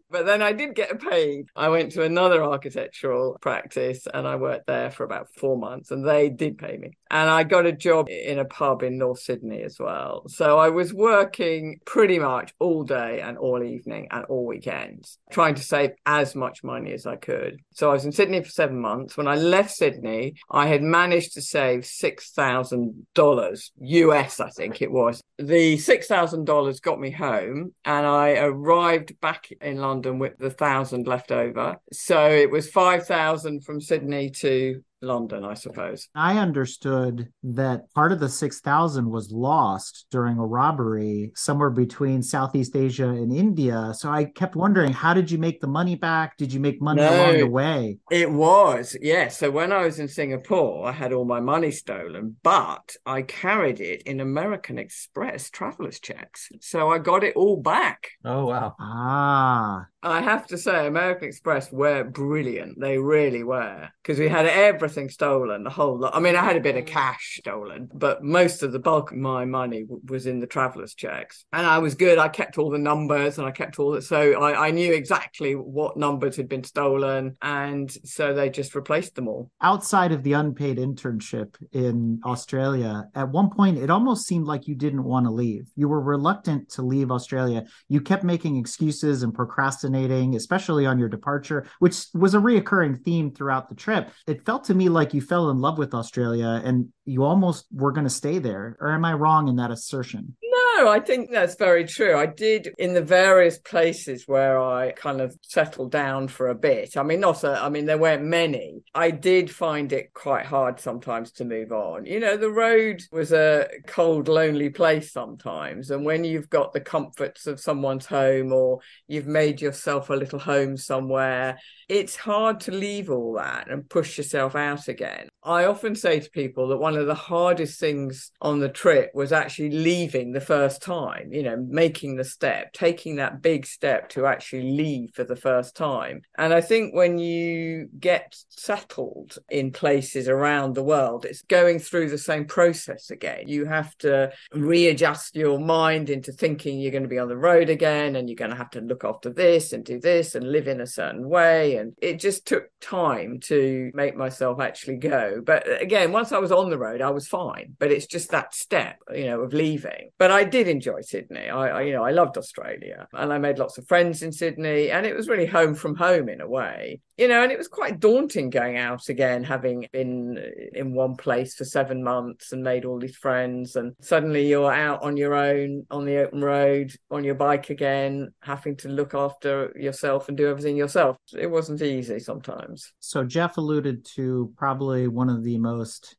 [0.10, 1.48] But then I did get paid.
[1.56, 6.08] I went to another architectural practice and I worked there for about four months and
[6.08, 6.91] they did pay me.
[7.12, 10.24] And I got a job in a pub in North Sydney as well.
[10.28, 15.56] So I was working pretty much all day and all evening and all weekends, trying
[15.56, 17.60] to save as much money as I could.
[17.74, 19.17] So I was in Sydney for seven months.
[19.17, 25.22] When I left Sydney, I had managed to save $6,000 US, I think it was.
[25.38, 31.32] The $6,000 got me home and I arrived back in London with the thousand left
[31.32, 31.78] over.
[31.92, 36.10] So it was 5,000 from Sydney to London, I suppose.
[36.16, 42.76] I understood that part of the 6,000 was lost during a robbery somewhere between Southeast
[42.76, 43.94] Asia and India.
[43.96, 46.38] So I kept wondering, how did you make the money back?
[46.38, 47.10] Did you make money No.
[47.10, 47.98] along the way?
[48.12, 49.38] It was, yes.
[49.38, 53.80] So when I was in Singapore, I had all my money stolen, but I carried
[53.80, 56.50] it in American Express travelers checks.
[56.62, 58.10] So I got it all back.
[58.26, 58.76] Oh wow.
[58.80, 62.80] Ah, I have to say, American Express were brilliant.
[62.80, 64.46] They really were because we had
[64.88, 66.15] everything stolen, the whole lot.
[66.15, 66.88] I mean, I had a bit of mm.
[66.88, 70.95] cash stolen, but most of the bulk of my money w- was in the travelers'
[70.95, 71.45] checks.
[71.52, 72.17] And I was good.
[72.17, 74.04] I kept all the numbers and I kept all that.
[74.04, 77.38] So I, I knew exactly what numbers had been stolen.
[77.41, 79.52] And so they just replaced them all.
[79.62, 84.76] outside of the unpaid internship in Australia, at one point it almost seemed like you
[84.76, 85.67] didn't want to leave.
[85.76, 87.65] You were reluctant to leave Australia.
[87.89, 93.32] You kept making excuses and procrastinating, especially on your departure, which was a reoccurring theme
[93.32, 94.12] throughout the trip.
[94.26, 97.93] It felt to me like you fell in love with Australia and you almost were
[97.93, 98.78] going to stay there.
[98.80, 100.36] Or am I wrong in that assertion?
[100.43, 102.15] No, I think that's very true.
[102.15, 106.98] I did in the various places where I kind of settled down for a bit.
[106.98, 108.84] I mean, not a, I mean, there weren't many.
[108.93, 112.06] I did find it quite hard sometimes to move on.
[112.06, 115.89] You know, the road was a cold, lonely place sometimes.
[115.89, 120.39] And when you've got the comforts of someone's home or you've made yourself a little
[120.39, 125.30] home somewhere, it's hard to leave all that and push yourself out again.
[125.41, 129.12] I often say to people that one one of the hardest things on the trip
[129.14, 134.10] was actually leaving the first time, you know, making the step, taking that big step
[134.10, 136.24] to actually leave for the first time.
[136.40, 142.10] And I think when you get settled in places around the world, it's going through
[142.10, 143.48] the same process again.
[143.48, 147.70] You have to readjust your mind into thinking you're going to be on the road
[147.70, 150.68] again and you're going to have to look after this and do this and live
[150.68, 151.76] in a certain way.
[151.76, 155.44] And it just took time to make myself actually go.
[155.46, 157.76] But again, once I was on the road, I was fine.
[157.80, 160.10] But it's just that step, you know, of leaving.
[160.17, 161.50] But I did enjoy Sydney.
[161.50, 164.91] I, I, you know, I loved Australia, and I made lots of friends in Sydney,
[164.91, 167.67] and it was really home from home in a way you know, and it was
[167.67, 170.38] quite daunting going out again, having been
[170.73, 173.76] in one place for seven months and made all these friends.
[173.76, 178.32] And suddenly you're out on your own on the open road on your bike again,
[178.41, 181.17] having to look after yourself and do everything yourself.
[181.36, 182.93] It wasn't easy sometimes.
[183.00, 186.15] So, Jeff alluded to probably one of the most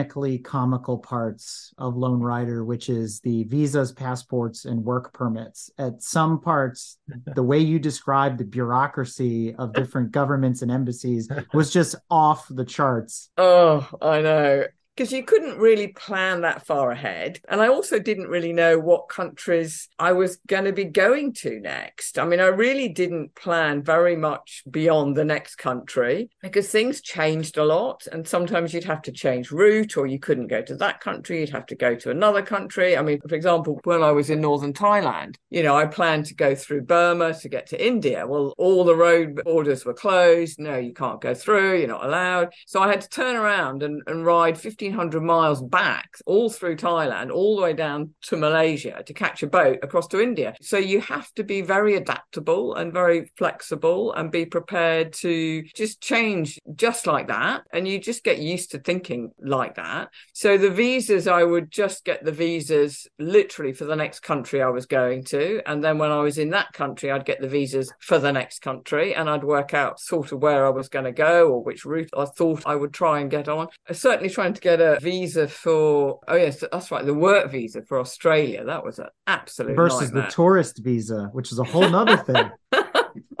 [0.00, 5.70] ironically comical parts of Lone Rider, which is the visas, passports, and work permits.
[5.78, 6.96] At some parts,
[7.34, 12.64] the way you described the bureaucracy of different governments and embassies was just off the
[12.64, 13.30] charts.
[13.36, 14.64] Oh, I know
[15.00, 17.40] because you couldn't really plan that far ahead.
[17.48, 21.58] And I also didn't really know what countries I was going to be going to
[21.58, 22.18] next.
[22.18, 27.56] I mean, I really didn't plan very much beyond the next country because things changed
[27.56, 28.06] a lot.
[28.12, 31.48] And sometimes you'd have to change route or you couldn't go to that country, you'd
[31.48, 32.98] have to go to another country.
[32.98, 36.34] I mean, for example, when I was in northern Thailand, you know, I planned to
[36.34, 38.26] go through Burma to get to India.
[38.26, 40.60] Well, all the road borders were closed.
[40.60, 42.52] No, you can't go through, you're not allowed.
[42.66, 46.76] So I had to turn around and, and ride 15 1,500 miles back, all through
[46.76, 50.54] Thailand, all the way down to Malaysia to catch a boat across to India.
[50.60, 56.00] So you have to be very adaptable and very flexible and be prepared to just
[56.00, 57.62] change just like that.
[57.72, 60.10] And you just get used to thinking like that.
[60.32, 64.68] So the visas, I would just get the visas literally for the next country I
[64.68, 65.62] was going to.
[65.66, 68.60] And then when I was in that country, I'd get the visas for the next
[68.60, 71.84] country and I'd work out sort of where I was going to go or which
[71.84, 73.68] route I thought I would try and get on.
[73.90, 77.82] Certainly trying to get get a visa for oh yes that's right the work visa
[77.82, 80.22] for australia that was an absolute versus nightmare.
[80.22, 82.50] the tourist visa which is a whole nother thing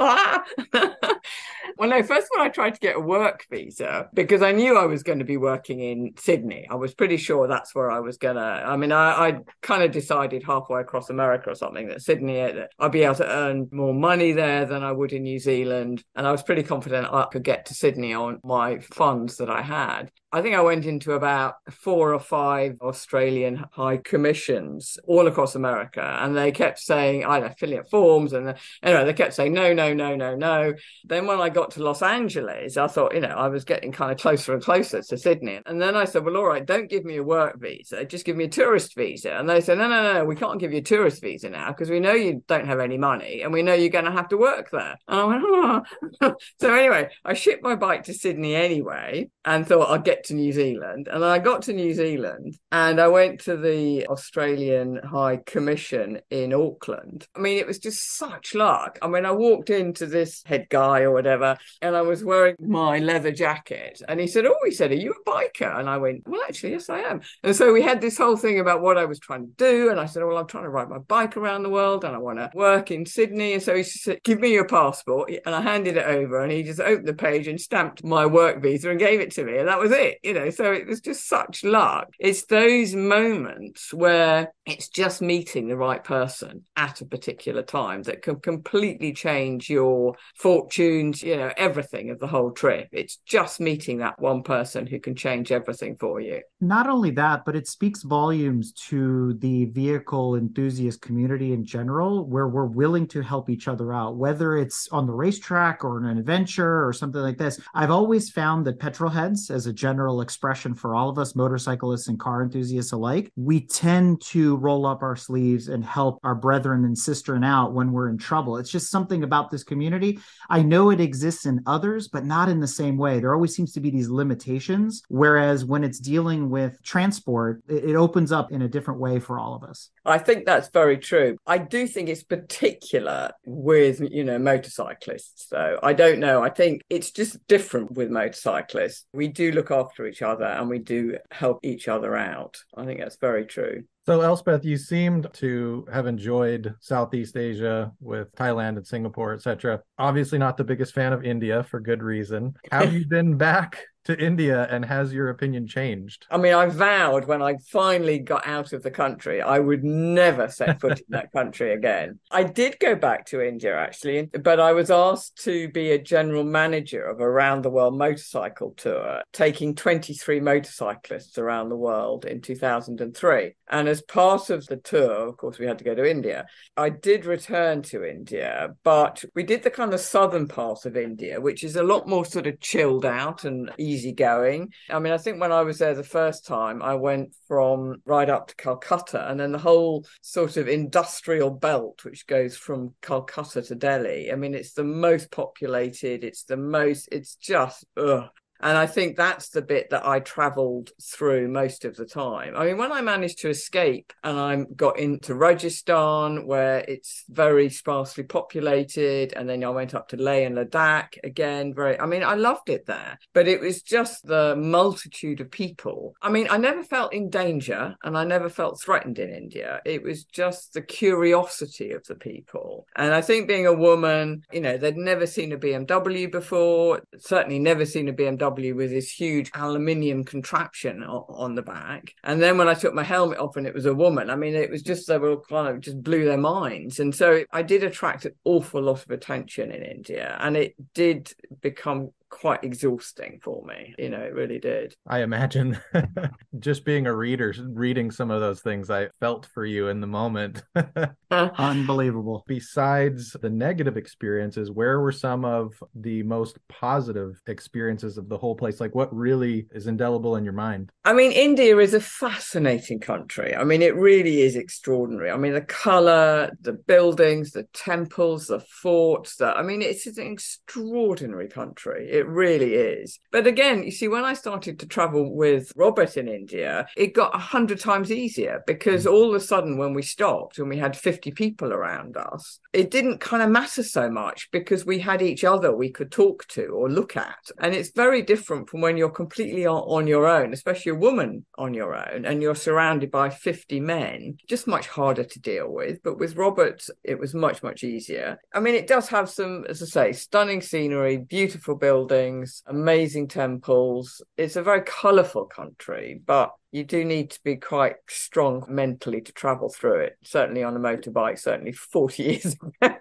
[1.80, 4.76] well, no, first of all, I tried to get a work visa because I knew
[4.76, 6.66] I was going to be working in Sydney.
[6.70, 8.42] I was pretty sure that's where I was going to.
[8.42, 12.66] I mean, I, I kind of decided halfway across America or something that Sydney, eh,
[12.78, 16.02] I'd be able to earn more money there than I would in New Zealand.
[16.14, 19.62] And I was pretty confident I could get to Sydney on my funds that I
[19.62, 20.10] had.
[20.32, 26.18] I think I went into about four or five Australian high commissions all across America,
[26.20, 29.92] and they kept saying either filling out forms, and anyway, they kept saying no, no,
[29.92, 30.74] no, no, no.
[31.04, 34.12] Then when I got to Los Angeles, I thought, you know, I was getting kind
[34.12, 37.04] of closer and closer to Sydney, and then I said, well, all right, don't give
[37.04, 39.32] me a work visa, just give me a tourist visa.
[39.32, 41.90] And they said, no, no, no, we can't give you a tourist visa now because
[41.90, 44.36] we know you don't have any money, and we know you're going to have to
[44.36, 44.96] work there.
[45.08, 46.34] And I went, oh.
[46.60, 50.52] so anyway, I shipped my bike to Sydney anyway, and thought I'd get to New
[50.52, 51.08] Zealand.
[51.10, 56.52] And I got to New Zealand and I went to the Australian High Commission in
[56.52, 57.26] Auckland.
[57.34, 58.98] I mean, it was just such luck.
[59.02, 62.98] I mean, I walked into this head guy or whatever, and I was wearing my
[62.98, 64.00] leather jacket.
[64.08, 65.78] And he said, Oh, he said, Are you a biker?
[65.78, 67.20] And I went, Well, actually, yes, I am.
[67.42, 69.90] And so we had this whole thing about what I was trying to do.
[69.90, 72.18] And I said, Well, I'm trying to ride my bike around the world and I
[72.18, 73.54] want to work in Sydney.
[73.54, 75.32] And so he said, Give me your passport.
[75.44, 78.62] And I handed it over and he just opened the page and stamped my work
[78.62, 79.58] visa and gave it to me.
[79.58, 80.50] And that was it, you know.
[80.50, 82.08] So it was just such luck.
[82.18, 88.22] It's those moments where it's just meeting the right person at a particular time that
[88.22, 92.88] can completely change your fortunes, you know, everything of the whole trip.
[92.92, 96.40] It's just meeting that one person who can change everything for you.
[96.60, 102.48] Not only that, but it speaks volumes to the vehicle enthusiast community in general, where
[102.48, 106.86] we're willing to help each other out, whether it's on the racetrack or an adventure
[106.86, 107.60] or something like this.
[107.74, 112.08] I've always found that petrol heads, as a general expression for all of us, motorcyclists
[112.08, 116.84] and car enthusiasts alike, we tend to roll up our sleeves and help our brethren
[116.84, 118.56] and sisterin out when we're in trouble.
[118.56, 120.18] It's just something about this community.
[120.48, 123.20] I know it exists in others, but not in the same way.
[123.20, 125.02] There always seems to be these limitations.
[125.08, 129.54] Whereas when it's dealing with transport, it, opens up in a different way for all
[129.54, 129.90] of us.
[130.06, 131.36] I think that's very true.
[131.46, 135.78] I do think it's particular with, you know, motorcyclists, though.
[135.82, 136.42] I don't know.
[136.42, 139.04] I think it's just different with motorcyclists.
[139.12, 142.62] We do look after each other and we do help each other out.
[142.76, 143.84] I think that's very true.
[144.06, 149.82] So, Elspeth, you seemed to have enjoyed Southeast Asia with Thailand and Singapore, etc.
[149.98, 152.54] Obviously, not the biggest fan of India for good reason.
[152.72, 156.26] Have you been back to India and has your opinion changed?
[156.30, 160.48] I mean, I vowed when I finally got out of the country, I would never
[160.48, 162.18] set foot in that country again.
[162.30, 166.44] I did go back to India actually, but I was asked to be a general
[166.44, 172.40] manager of a round the world motorcycle tour, taking 23 motorcyclists around the world in
[172.40, 173.54] 2003.
[173.68, 176.46] And as part of the tour, of course, we had to go to India.
[176.76, 181.40] I did return to India, but we did the kind of southern part of India,
[181.40, 184.72] which is a lot more sort of chilled out and easygoing.
[184.88, 188.30] I mean, I think when I was there the first time, I went from right
[188.30, 193.62] up to Calcutta and then the whole sort of industrial belt, which goes from Calcutta
[193.62, 194.32] to Delhi.
[194.32, 198.28] I mean, it's the most populated, it's the most, it's just, ugh.
[198.60, 202.54] And I think that's the bit that I traveled through most of the time.
[202.56, 207.70] I mean, when I managed to escape and I got into Rajasthan, where it's very
[207.70, 212.22] sparsely populated, and then I went up to Leh and Ladakh again, very, I mean,
[212.22, 216.14] I loved it there, but it was just the multitude of people.
[216.20, 219.80] I mean, I never felt in danger and I never felt threatened in India.
[219.84, 222.86] It was just the curiosity of the people.
[222.96, 227.58] And I think being a woman, you know, they'd never seen a BMW before, certainly
[227.58, 232.14] never seen a BMW with this huge aluminium contraption on the back.
[232.24, 234.54] And then when I took my helmet off and it was a woman, I mean,
[234.54, 237.00] it was just, they were kind of just blew their minds.
[237.00, 240.36] And so I did attract an awful lot of attention in India.
[240.40, 243.94] And it did become quite exhausting for me.
[243.98, 244.94] You know, it really did.
[245.06, 245.78] I imagine
[246.58, 250.06] just being a reader, reading some of those things, I felt for you in the
[250.06, 250.62] moment.
[251.30, 252.44] Unbelievable.
[252.46, 258.54] Besides the negative experiences, where were some of the most positive experiences of the whole
[258.54, 258.80] place?
[258.80, 260.90] Like what really is indelible in your mind?
[261.04, 263.54] I mean, India is a fascinating country.
[263.54, 265.30] I mean, it really is extraordinary.
[265.30, 270.32] I mean, the color, the buildings, the temples, the forts, the, I mean, it's an
[270.32, 272.08] extraordinary country.
[272.10, 273.18] It really is.
[273.32, 277.34] But again, you see, when I started to travel with Robert in India, it got
[277.34, 279.12] a hundred times easier because mm.
[279.12, 282.90] all of a sudden, when we stopped and we had 50 people around us, it
[282.90, 286.66] didn't kind of matter so much because we had each other we could talk to
[286.66, 287.50] or look at.
[287.58, 291.74] And it's very different from when you're completely on your own, especially a woman on
[291.74, 296.02] your own, and you're surrounded by 50 men, just much harder to deal with.
[296.02, 298.38] But with Robert, it was much, much easier.
[298.54, 303.28] I mean, it does have some, as I say, stunning scenery, beautiful buildings buildings, amazing
[303.28, 304.20] temples.
[304.36, 309.32] It's a very colourful country, but you do need to be quite strong mentally to
[309.32, 310.18] travel through it.
[310.24, 312.96] Certainly on a motorbike, certainly 40 years ago.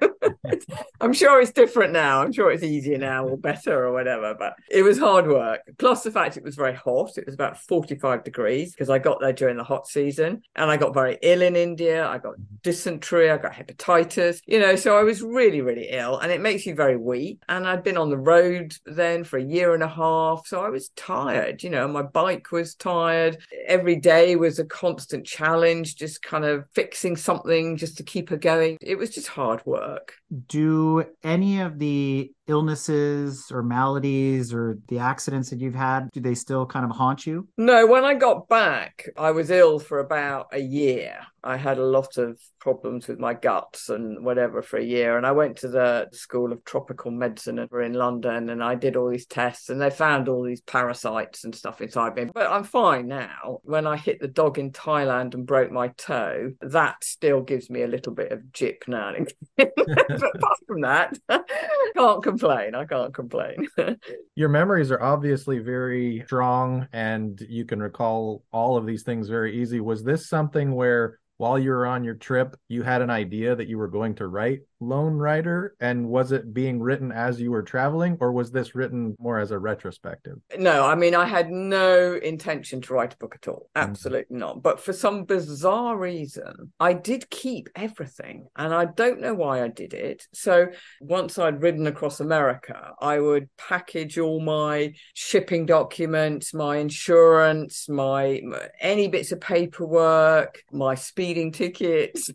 [1.02, 2.22] I'm sure it's different now.
[2.22, 5.62] I'm sure it's easier now or better or whatever, but it was hard work.
[5.78, 7.18] Plus the fact it was very hot.
[7.18, 10.78] It was about 45 degrees because I got there during the hot season and I
[10.78, 12.08] got very ill in India.
[12.08, 16.32] I got dysentery, I got hepatitis, you know, so I was really, really ill and
[16.32, 17.40] it makes you very weak.
[17.48, 20.48] And I'd been on the road then for a year and a half.
[20.48, 23.38] So I was tired, you know, my bike was tired.
[23.68, 28.38] Every day was a constant challenge, just kind of fixing something just to keep her
[28.38, 28.78] going.
[28.82, 35.52] It was just hard work do any of the illnesses or maladies or the accidents
[35.52, 37.48] that you've had do they still kind of haunt you?
[37.58, 41.20] No when i got back i was ill for about a year.
[41.42, 45.26] I had a lot of problems with my guts and whatever for a year and
[45.26, 49.10] i went to the school of tropical medicine over in london and i did all
[49.10, 52.26] these tests and they found all these parasites and stuff inside me.
[52.34, 53.60] But i'm fine now.
[53.64, 57.84] When i hit the dog in thailand and broke my toe that still gives me
[57.84, 59.14] a little bit of jip now
[60.20, 61.18] but apart from that
[61.96, 62.76] can't complain.
[62.76, 63.68] I can't complain.
[64.36, 69.62] Your memories are obviously very strong and you can recall all of these things very
[69.62, 69.80] easy.
[69.80, 73.70] Was this something where while you were on your trip, you had an idea that
[73.70, 75.76] you were going to write Lone Rider?
[75.80, 79.52] And was it being written as you were traveling, or was this written more as
[79.52, 80.38] a retrospective?
[80.58, 83.70] No, I mean, I had no intention to write a book at all.
[83.76, 83.90] Mm-hmm.
[83.90, 84.38] Absolutely mm-hmm.
[84.38, 84.64] not.
[84.64, 88.48] But for some bizarre reason, I did keep everything.
[88.56, 90.28] And I don't know why I did it.
[90.34, 90.68] So
[91.02, 98.42] once I'd ridden across America, I would package all my shipping documents, my insurance, my
[98.80, 102.32] any bits of paperwork, my speed speeding tickets,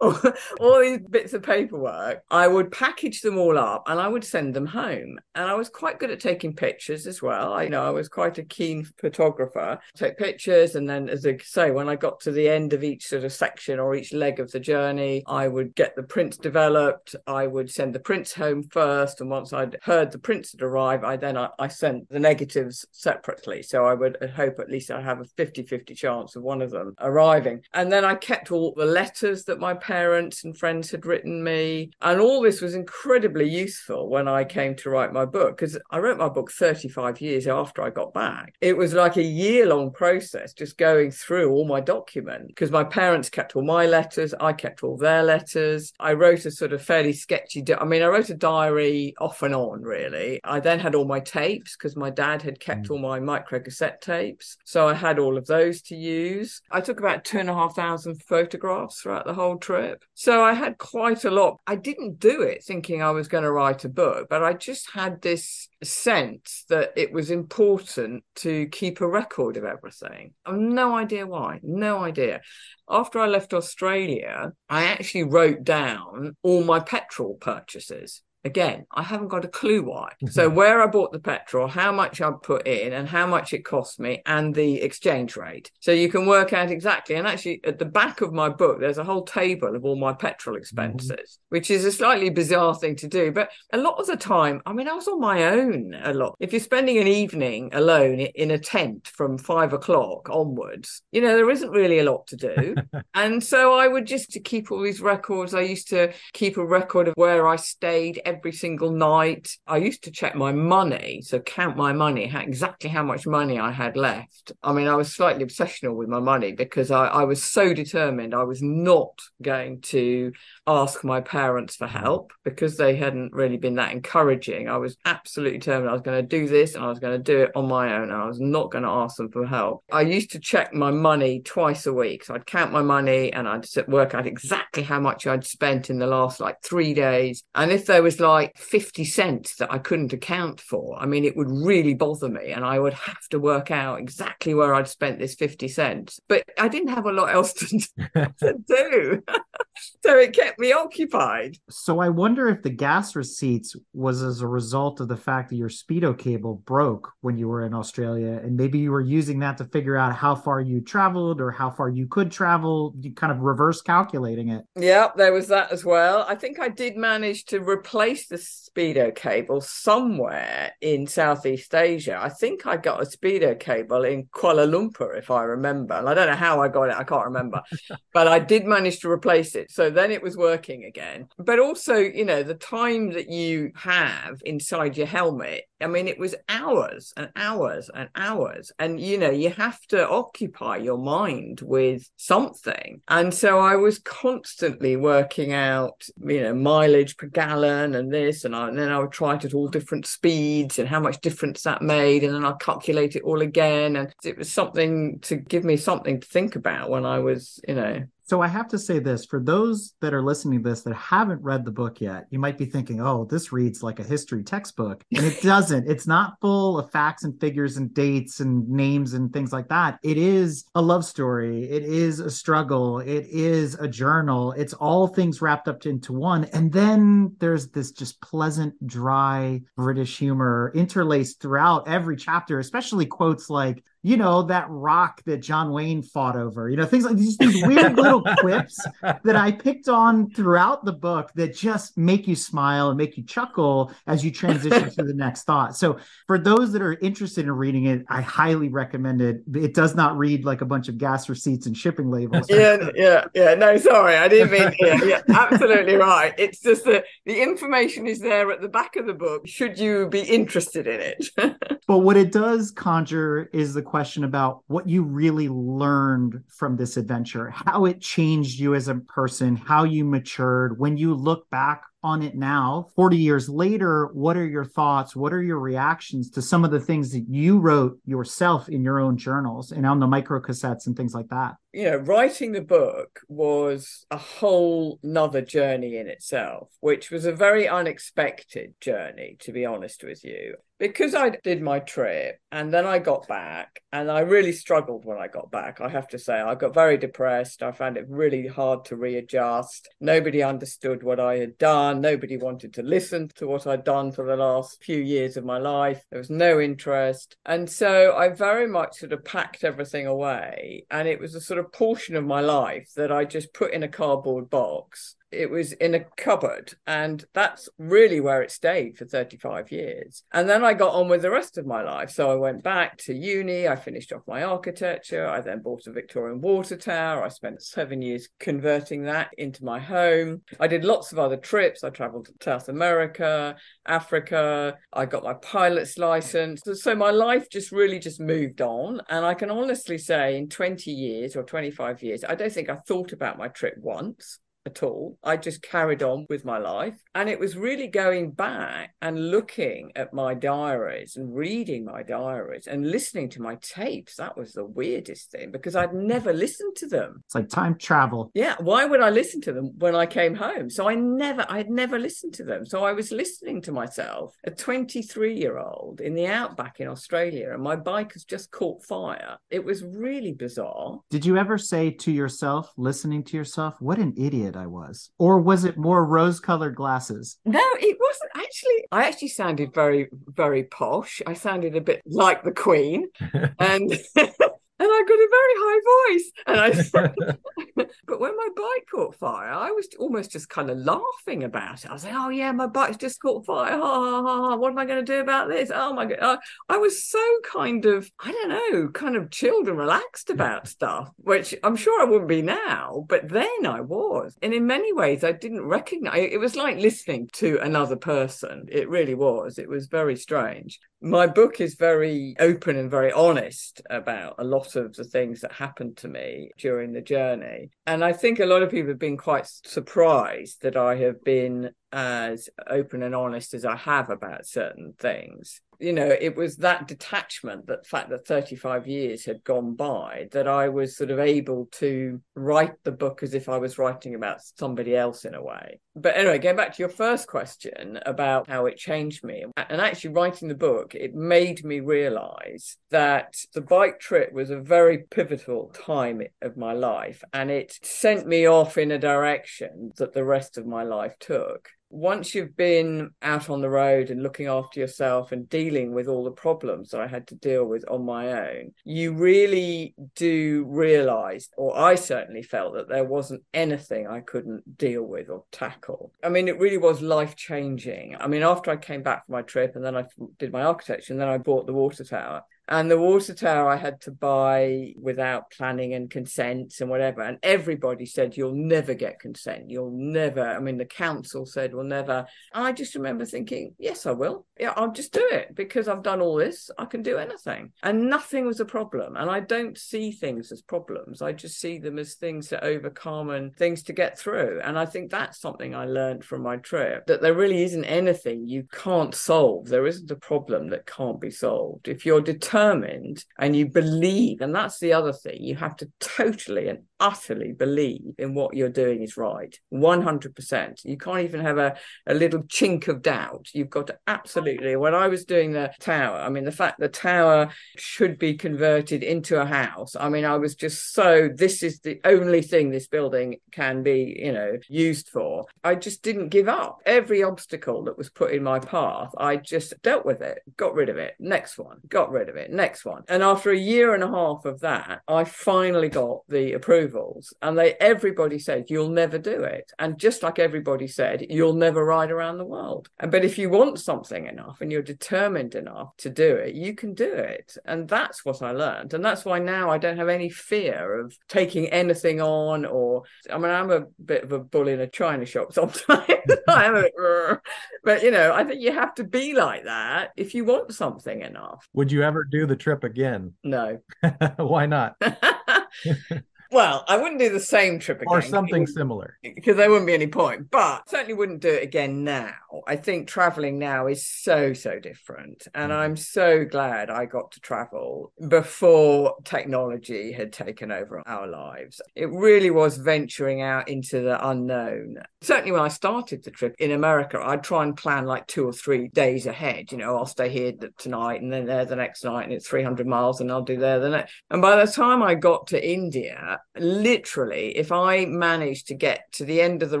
[0.00, 0.18] all,
[0.58, 2.24] all these bits of paperwork.
[2.28, 5.20] I would package them all up and I would send them home.
[5.36, 7.52] And I was quite good at taking pictures as well.
[7.52, 9.78] I know I was quite a keen photographer.
[9.94, 13.06] Take pictures, and then, as I say, when I got to the end of each
[13.06, 17.14] sort of section or each leg of the journey, I would get the prints developed.
[17.28, 21.04] I would send the prints home first, and once I'd heard the prints had arrived,
[21.04, 23.62] I then I, I sent the negatives separately.
[23.62, 26.94] So I would hope at least I have a 50-50 chance of one of them
[27.00, 27.62] arriving.
[27.72, 31.90] And then I kept all the letters that my parents and friends had written me,
[32.00, 35.98] and all this was incredibly useful when I came to write my book because I
[35.98, 38.54] wrote my book 35 years after I got back.
[38.60, 42.84] It was like a year long process just going through all my documents because my
[42.84, 45.92] parents kept all my letters, I kept all their letters.
[45.98, 49.42] I wrote a sort of fairly sketchy, di- I mean, I wrote a diary off
[49.42, 50.40] and on, really.
[50.44, 52.92] I then had all my tapes because my dad had kept mm.
[52.92, 54.56] all my micro cassette tapes.
[54.64, 56.60] So I had all of those to use.
[56.70, 60.04] I took about two and a half thousand photographs throughout the whole trip.
[60.14, 61.60] So I had quite a lot.
[61.66, 64.90] I didn't do it thinking I was going to write a book, but I just
[64.92, 70.34] had this sense that it was important to keep a record of everything.
[70.46, 72.42] I've no idea why, no idea.
[72.88, 78.22] After I left Australia, I actually wrote down all my petrol purchases.
[78.44, 80.12] Again, I haven't got a clue why.
[80.30, 83.64] so, where I bought the petrol, how much I put in, and how much it
[83.64, 85.70] cost me, and the exchange rate.
[85.80, 87.16] So, you can work out exactly.
[87.16, 90.14] And actually, at the back of my book, there's a whole table of all my
[90.14, 90.62] petrol mm-hmm.
[90.62, 91.46] expenses, mm-hmm.
[91.50, 93.30] which is a slightly bizarre thing to do.
[93.30, 96.36] But a lot of the time, I mean, I was on my own a lot.
[96.40, 101.34] If you're spending an evening alone in a tent from five o'clock onwards, you know,
[101.34, 102.74] there isn't really a lot to do.
[103.14, 106.64] and so, I would just to keep all these records, I used to keep a
[106.64, 109.56] record of where I stayed every single night.
[109.66, 113.58] I used to check my money, so count my money, how, exactly how much money
[113.58, 114.52] I had left.
[114.62, 118.34] I mean, I was slightly obsessional with my money because I, I was so determined
[118.34, 120.32] I was not going to
[120.66, 121.98] ask my parents for mm-hmm.
[121.98, 124.68] help because they hadn't really been that encouraging.
[124.68, 127.22] I was absolutely determined I was going to do this and I was going to
[127.22, 129.84] do it on my own and I was not going to ask them for help.
[129.92, 132.24] I used to check my money twice a week.
[132.24, 135.98] So I'd count my money and I'd work out exactly how much I'd spent in
[135.98, 137.42] the last like three days.
[137.54, 140.96] And if there was like 50 cents that I couldn't account for.
[140.98, 144.54] I mean, it would really bother me and I would have to work out exactly
[144.54, 146.20] where I'd spent this 50 cents.
[146.28, 147.66] But I didn't have a lot else to,
[148.40, 149.22] to do.
[150.04, 151.56] so it kept me occupied.
[151.68, 155.56] So I wonder if the gas receipts was as a result of the fact that
[155.56, 159.58] your speedo cable broke when you were in Australia, and maybe you were using that
[159.58, 162.94] to figure out how far you traveled or how far you could travel.
[163.00, 164.64] You kind of reverse calculating it.
[164.76, 166.24] Yeah, there was that as well.
[166.28, 172.18] I think I did manage to replace the speedo cable somewhere in Southeast Asia.
[172.20, 175.94] I think I got a speedo cable in Kuala Lumpur, if I remember.
[175.94, 176.96] And I don't know how I got it.
[176.96, 177.62] I can't remember,
[178.14, 179.70] but I did manage to replace it.
[179.70, 181.28] So then it was working again.
[181.38, 186.18] But also, you know, the time that you have inside your helmet, I mean, it
[186.18, 188.72] was hours and hours and hours.
[188.78, 193.00] And, you know, you have to occupy your mind with something.
[193.08, 198.44] And so I was constantly working out, you know, mileage per gallon and this.
[198.44, 201.20] And, I, and then I would try it at all different speeds and how much
[201.20, 202.24] difference that made.
[202.24, 203.96] And then I'd calculate it all again.
[203.96, 207.74] And it was something to give me something to think about when I was, you
[207.74, 210.94] know, so I have to say this for those that are listening to this that
[210.94, 214.44] haven't read the book yet, you might be thinking, oh, this reads like a history
[214.44, 215.02] textbook.
[215.16, 215.90] And it doesn't.
[215.90, 219.98] it's not full of facts and figures and dates and names and things like that.
[220.04, 221.64] It is a love story.
[221.64, 223.00] It is a struggle.
[223.00, 224.52] It is a journal.
[224.52, 226.44] It's all things wrapped up into one.
[226.52, 233.50] And then there's this just pleasant, dry British humor interlaced throughout every chapter, especially quotes
[233.50, 237.36] like, you know, that rock that John Wayne fought over, you know, things like these,
[237.36, 242.34] these weird little quips that I picked on throughout the book that just make you
[242.34, 245.76] smile and make you chuckle as you transition to the next thought.
[245.76, 249.42] So, for those that are interested in reading it, I highly recommend it.
[249.54, 252.46] It does not read like a bunch of gas receipts and shipping labels.
[252.48, 253.54] Yeah, yeah, yeah.
[253.54, 254.74] No, sorry, I didn't mean.
[254.80, 256.32] Yeah, yeah, absolutely right.
[256.38, 259.46] It's just that the information is there at the back of the book.
[259.46, 261.80] Should you be interested in it?
[261.86, 266.96] but what it does conjure is the question about what you really learned from this
[266.96, 270.78] adventure, how it changed you as a person, how you matured.
[270.78, 275.16] When you look back on it now, 40 years later, what are your thoughts?
[275.16, 279.00] What are your reactions to some of the things that you wrote yourself in your
[279.00, 281.56] own journals and on the micro cassettes and things like that?
[281.72, 287.32] you know, writing the book was a whole nother journey in itself, which was a
[287.32, 290.56] very unexpected journey, to be honest with you.
[290.80, 295.18] Because I did my trip and then I got back, and I really struggled when
[295.18, 295.78] I got back.
[295.82, 297.62] I have to say, I got very depressed.
[297.62, 299.90] I found it really hard to readjust.
[300.00, 302.00] Nobody understood what I had done.
[302.00, 305.58] Nobody wanted to listen to what I'd done for the last few years of my
[305.58, 306.02] life.
[306.10, 307.36] There was no interest.
[307.44, 310.86] And so I very much sort of packed everything away.
[310.90, 313.82] And it was a sort of portion of my life that I just put in
[313.82, 319.04] a cardboard box it was in a cupboard and that's really where it stayed for
[319.04, 320.24] 35 years.
[320.32, 322.10] And then i got on with the rest of my life.
[322.10, 325.92] So i went back to uni i finished off my architecture i then bought a
[325.92, 330.42] victorian water tower i spent seven years converting that into my home.
[330.58, 333.56] I did lots of other trips i traveled to south america
[333.86, 336.62] africa i got my pilot's license.
[336.74, 339.00] So my life just really just moved on.
[339.08, 342.76] And i can honestly say in 20 years or 25 years i don't think i
[342.76, 345.18] thought about my trip once at all.
[345.22, 346.96] I just carried on with my life.
[347.14, 352.66] And it was really going back and looking at my diaries and reading my diaries
[352.66, 354.16] and listening to my tapes.
[354.16, 357.22] That was the weirdest thing because I'd never listened to them.
[357.26, 358.30] It's like time travel.
[358.34, 358.56] Yeah.
[358.60, 360.68] Why would I listen to them when I came home?
[360.70, 362.66] So I never, I had never listened to them.
[362.66, 367.52] So I was listening to myself, a 23 year old in the outback in Australia,
[367.52, 369.38] and my bike has just caught fire.
[369.50, 371.00] It was really bizarre.
[371.10, 374.49] Did you ever say to yourself, listening to yourself, what an idiot?
[374.56, 375.10] I was?
[375.18, 377.38] Or was it more rose colored glasses?
[377.44, 378.86] No, it wasn't actually.
[378.92, 381.22] I actually sounded very, very posh.
[381.26, 383.08] I sounded a bit like the Queen.
[383.58, 383.92] and
[384.80, 386.32] and I got a very high voice.
[386.46, 391.44] And I, but when my bike caught fire, I was almost just kind of laughing
[391.44, 391.90] about it.
[391.90, 393.72] I was like, "Oh yeah, my bike's just caught fire.
[393.72, 394.56] Ha, ha, ha, ha.
[394.56, 395.70] What am I going to do about this?
[395.72, 396.36] Oh my god!" Uh,
[396.70, 401.10] I was so kind of, I don't know, kind of chilled and relaxed about stuff,
[401.18, 404.36] which I'm sure I wouldn't be now, but then I was.
[404.40, 406.30] And in many ways, I didn't recognize.
[406.32, 408.66] It was like listening to another person.
[408.70, 409.58] It really was.
[409.58, 414.76] It was very strange my book is very open and very honest about a lot
[414.76, 417.70] of the things that happened to me during the journey.
[417.86, 421.70] And I think a lot of people have been quite surprised that I have been
[421.90, 425.62] as open and honest as I have about certain things.
[425.80, 430.46] You know, it was that detachment, that fact that 35 years had gone by, that
[430.46, 434.40] I was sort of able to write the book as if I was writing about
[434.42, 435.80] somebody else in a way.
[435.96, 440.10] But anyway, going back to your first question about how it changed me, and actually
[440.10, 445.70] writing the book, it made me realize that the bike trip was a very pivotal
[445.74, 450.58] time of my life and it sent me off in a direction that the rest
[450.58, 455.32] of my life took once you've been out on the road and looking after yourself
[455.32, 458.72] and dealing with all the problems that I had to deal with on my own,
[458.84, 465.02] you really do realize, or I certainly felt that there wasn't anything I couldn't deal
[465.02, 466.12] with or tackle.
[466.22, 468.16] I mean, it really was life changing.
[468.18, 470.04] I mean, after I came back from my trip and then I
[470.38, 473.76] did my architecture and then I bought the water tower, and the water tower I
[473.76, 477.20] had to buy without planning and consent and whatever.
[477.20, 479.70] And everybody said, You'll never get consent.
[479.70, 480.46] You'll never.
[480.46, 482.26] I mean, the council said, We'll never.
[482.54, 484.46] And I just remember thinking, Yes, I will.
[484.58, 486.70] Yeah, I'll just do it because I've done all this.
[486.78, 487.72] I can do anything.
[487.82, 489.16] And nothing was a problem.
[489.16, 491.22] And I don't see things as problems.
[491.22, 494.60] I just see them as things to overcome and things to get through.
[494.62, 498.46] And I think that's something I learned from my trip that there really isn't anything
[498.46, 499.66] you can't solve.
[499.66, 501.88] There isn't a problem that can't be solved.
[501.88, 505.90] If you're determined, determined and you believe, and that's the other thing, you have to
[506.00, 511.56] totally and utterly believe in what you're doing is right 100% you can't even have
[511.56, 511.74] a,
[512.06, 513.48] a little chink of doubt.
[513.54, 516.88] You've got to absolutely when i was doing the tower i mean the fact the
[516.88, 521.80] tower should be converted into a house i mean i was just so this is
[521.80, 525.46] the only thing this building can be you know used for.
[525.64, 526.80] I just didn't give up.
[526.84, 530.90] Every obstacle that was put in my path i just dealt with it got rid
[530.90, 531.14] of it.
[531.18, 533.02] Next one got rid of it next one.
[533.08, 537.58] And after a year and a half of that i finally got the approvals and
[537.58, 539.72] they everybody said you'll never do it.
[539.78, 542.88] And just like everybody said you'll never ride around the world.
[542.98, 546.94] But if you want something enough and you're determined enough to do it you can
[546.94, 547.56] do it.
[547.64, 548.94] And that's what i learned.
[548.94, 553.38] And that's why now i don't have any fear of taking anything on or i
[553.38, 556.04] mean i'm a bit of a bull in a china shop sometimes.
[556.48, 556.92] I am a bit,
[557.84, 561.20] but you know i think you have to be like that if you want something
[561.22, 561.66] enough.
[561.72, 563.34] Would you ever do the trip again.
[563.44, 563.80] No.
[564.36, 564.96] Why not
[566.52, 568.12] Well, I wouldn't do the same trip again.
[568.12, 569.18] Or something similar.
[569.22, 570.50] Because there wouldn't be any point.
[570.50, 572.34] But certainly wouldn't do it again now.
[572.66, 575.46] I think traveling now is so, so different.
[575.54, 575.80] And Mm-hmm.
[575.80, 581.80] I'm so glad I got to travel before technology had taken over our lives.
[581.94, 584.96] It really was venturing out into the unknown.
[585.20, 588.52] Certainly when I started the trip in America, I'd try and plan like two or
[588.52, 589.70] three days ahead.
[589.70, 592.86] You know, I'll stay here tonight and then there the next night, and it's 300
[592.86, 594.12] miles, and I'll do there the next.
[594.30, 599.24] And by the time I got to India, literally, if I managed to get to
[599.24, 599.80] the end of the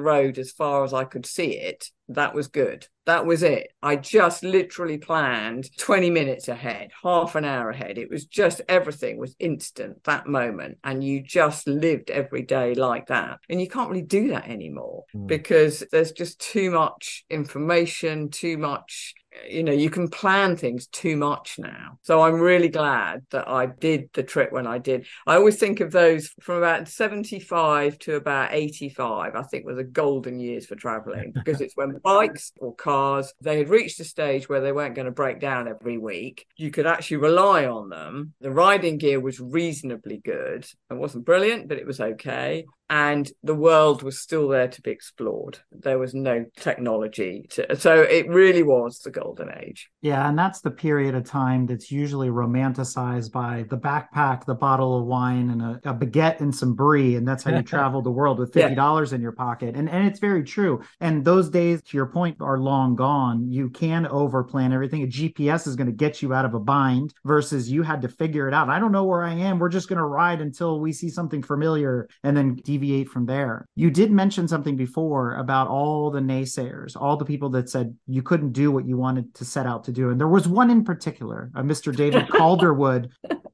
[0.00, 2.86] road as far as I could see it, that was good.
[3.06, 3.72] That was it.
[3.82, 7.98] I just literally planned 20 minutes ahead, half an hour ahead.
[7.98, 10.78] It was just everything was instant that moment.
[10.84, 13.38] And you just lived every day like that.
[13.48, 15.26] And you can't really do that anymore Mm.
[15.26, 19.14] because there's just too much information, too much
[19.48, 21.98] you know you can plan things too much now.
[22.02, 25.06] So i'm really glad that i did the trip when i did.
[25.26, 29.84] I always think of those from about 75 to about 85 i think were the
[29.84, 34.48] golden years for traveling because it's when bikes or cars they had reached a stage
[34.48, 36.46] where they weren't going to break down every week.
[36.56, 38.34] You could actually rely on them.
[38.40, 40.66] The riding gear was reasonably good.
[40.90, 42.64] It wasn't brilliant but it was okay.
[42.88, 45.60] And the world was still there to be explored.
[45.70, 49.90] There was no technology to, so it really was the golden age.
[50.02, 54.98] Yeah, and that's the period of time that's usually romanticized by the backpack, the bottle
[54.98, 58.10] of wine, and a, a baguette and some brie, and that's how you travel the
[58.10, 59.76] world with fifty dollars in your pocket.
[59.76, 60.80] And and it's very true.
[61.00, 63.50] And those days, to your point, are long gone.
[63.50, 65.02] You can overplan everything.
[65.02, 68.08] A GPS is going to get you out of a bind versus you had to
[68.08, 68.68] figure it out.
[68.68, 69.58] I don't know where I am.
[69.58, 73.66] We're just going to ride until we see something familiar and then deviate from there.
[73.74, 78.22] You did mention something before about all the naysayers, all the people that said you
[78.22, 80.10] couldn't do what you wanted to set out to do.
[80.10, 81.94] And there was one in particular, uh, a Mr.
[81.94, 83.10] David Calderwood.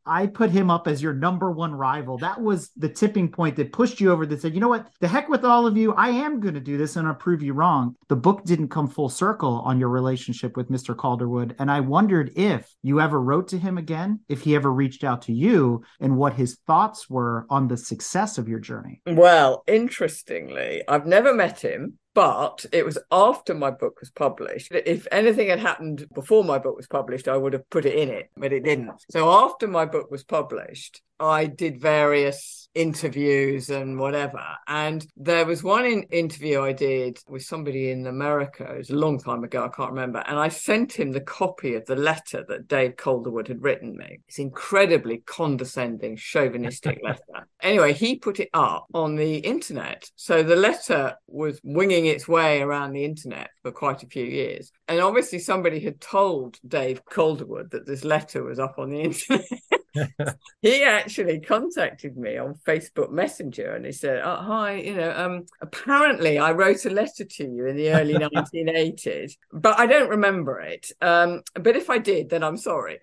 [0.08, 2.18] I put him up as your number one rival.
[2.18, 4.88] That was the tipping point that pushed you over that said, you know what?
[5.00, 5.94] The heck with all of you.
[5.94, 7.96] I am going to do this and I'll prove you wrong.
[8.08, 10.94] The book didn't come full circle on your relationship with Mr.
[10.94, 11.56] Calderwood.
[11.58, 15.22] And I wondered if you ever wrote to him again, if he ever reached out
[15.22, 19.00] to you, and what his thoughts were on the success of your journey.
[19.06, 21.98] Well, interestingly, I've never met him.
[22.16, 24.72] But it was after my book was published.
[24.72, 28.08] If anything had happened before my book was published, I would have put it in
[28.08, 29.04] it, but it didn't.
[29.10, 34.44] So after my book was published, I did various interviews and whatever.
[34.68, 38.64] And there was one in- interview I did with somebody in America.
[38.64, 39.64] It was a long time ago.
[39.64, 40.22] I can't remember.
[40.26, 44.20] And I sent him the copy of the letter that Dave Calderwood had written me.
[44.28, 47.48] It's incredibly condescending, chauvinistic letter.
[47.62, 50.10] Anyway, he put it up on the internet.
[50.14, 54.70] So the letter was winging its way around the internet for quite a few years.
[54.86, 59.46] And obviously, somebody had told Dave Calderwood that this letter was up on the internet.
[60.62, 65.46] he actually contacted me on Facebook Messenger and he said, oh, Hi, you know, um,
[65.60, 70.60] apparently I wrote a letter to you in the early 1980s, but I don't remember
[70.60, 70.90] it.
[71.00, 72.98] Um, but if I did, then I'm sorry.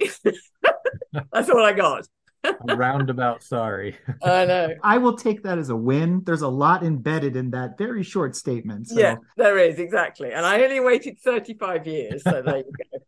[1.31, 2.07] That's all I got.
[2.75, 3.97] Roundabout sorry.
[4.23, 4.69] I know.
[4.83, 6.23] I will take that as a win.
[6.25, 8.89] There's a lot embedded in that very short statement.
[8.89, 10.33] So Yeah, there is exactly.
[10.33, 12.23] And I only waited 35 years.
[12.23, 12.99] So there you go.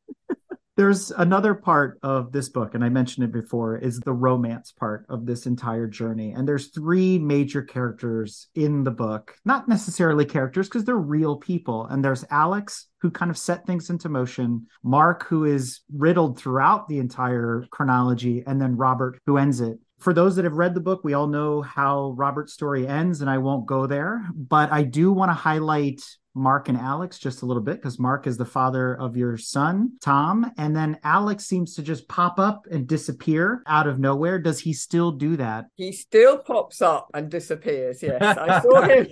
[0.77, 5.05] There's another part of this book, and I mentioned it before, is the romance part
[5.09, 6.33] of this entire journey.
[6.33, 11.85] And there's three major characters in the book, not necessarily characters because they're real people.
[11.85, 16.89] And there's Alex, who kind of set things into motion, Mark, who is riddled throughout
[16.89, 19.79] the entire chronology, and then Robert, who ends it.
[19.99, 23.29] For those that have read the book, we all know how Robert's story ends, and
[23.29, 24.27] I won't go there.
[24.35, 26.01] But I do want to highlight
[26.35, 29.93] Mark and Alex just a little bit because Mark is the father of your son,
[30.01, 30.51] Tom.
[30.57, 34.37] And then Alex seems to just pop up and disappear out of nowhere.
[34.37, 35.65] Does he still do that?
[35.75, 38.03] He still pops up and disappears.
[38.03, 39.07] Yes, I saw him.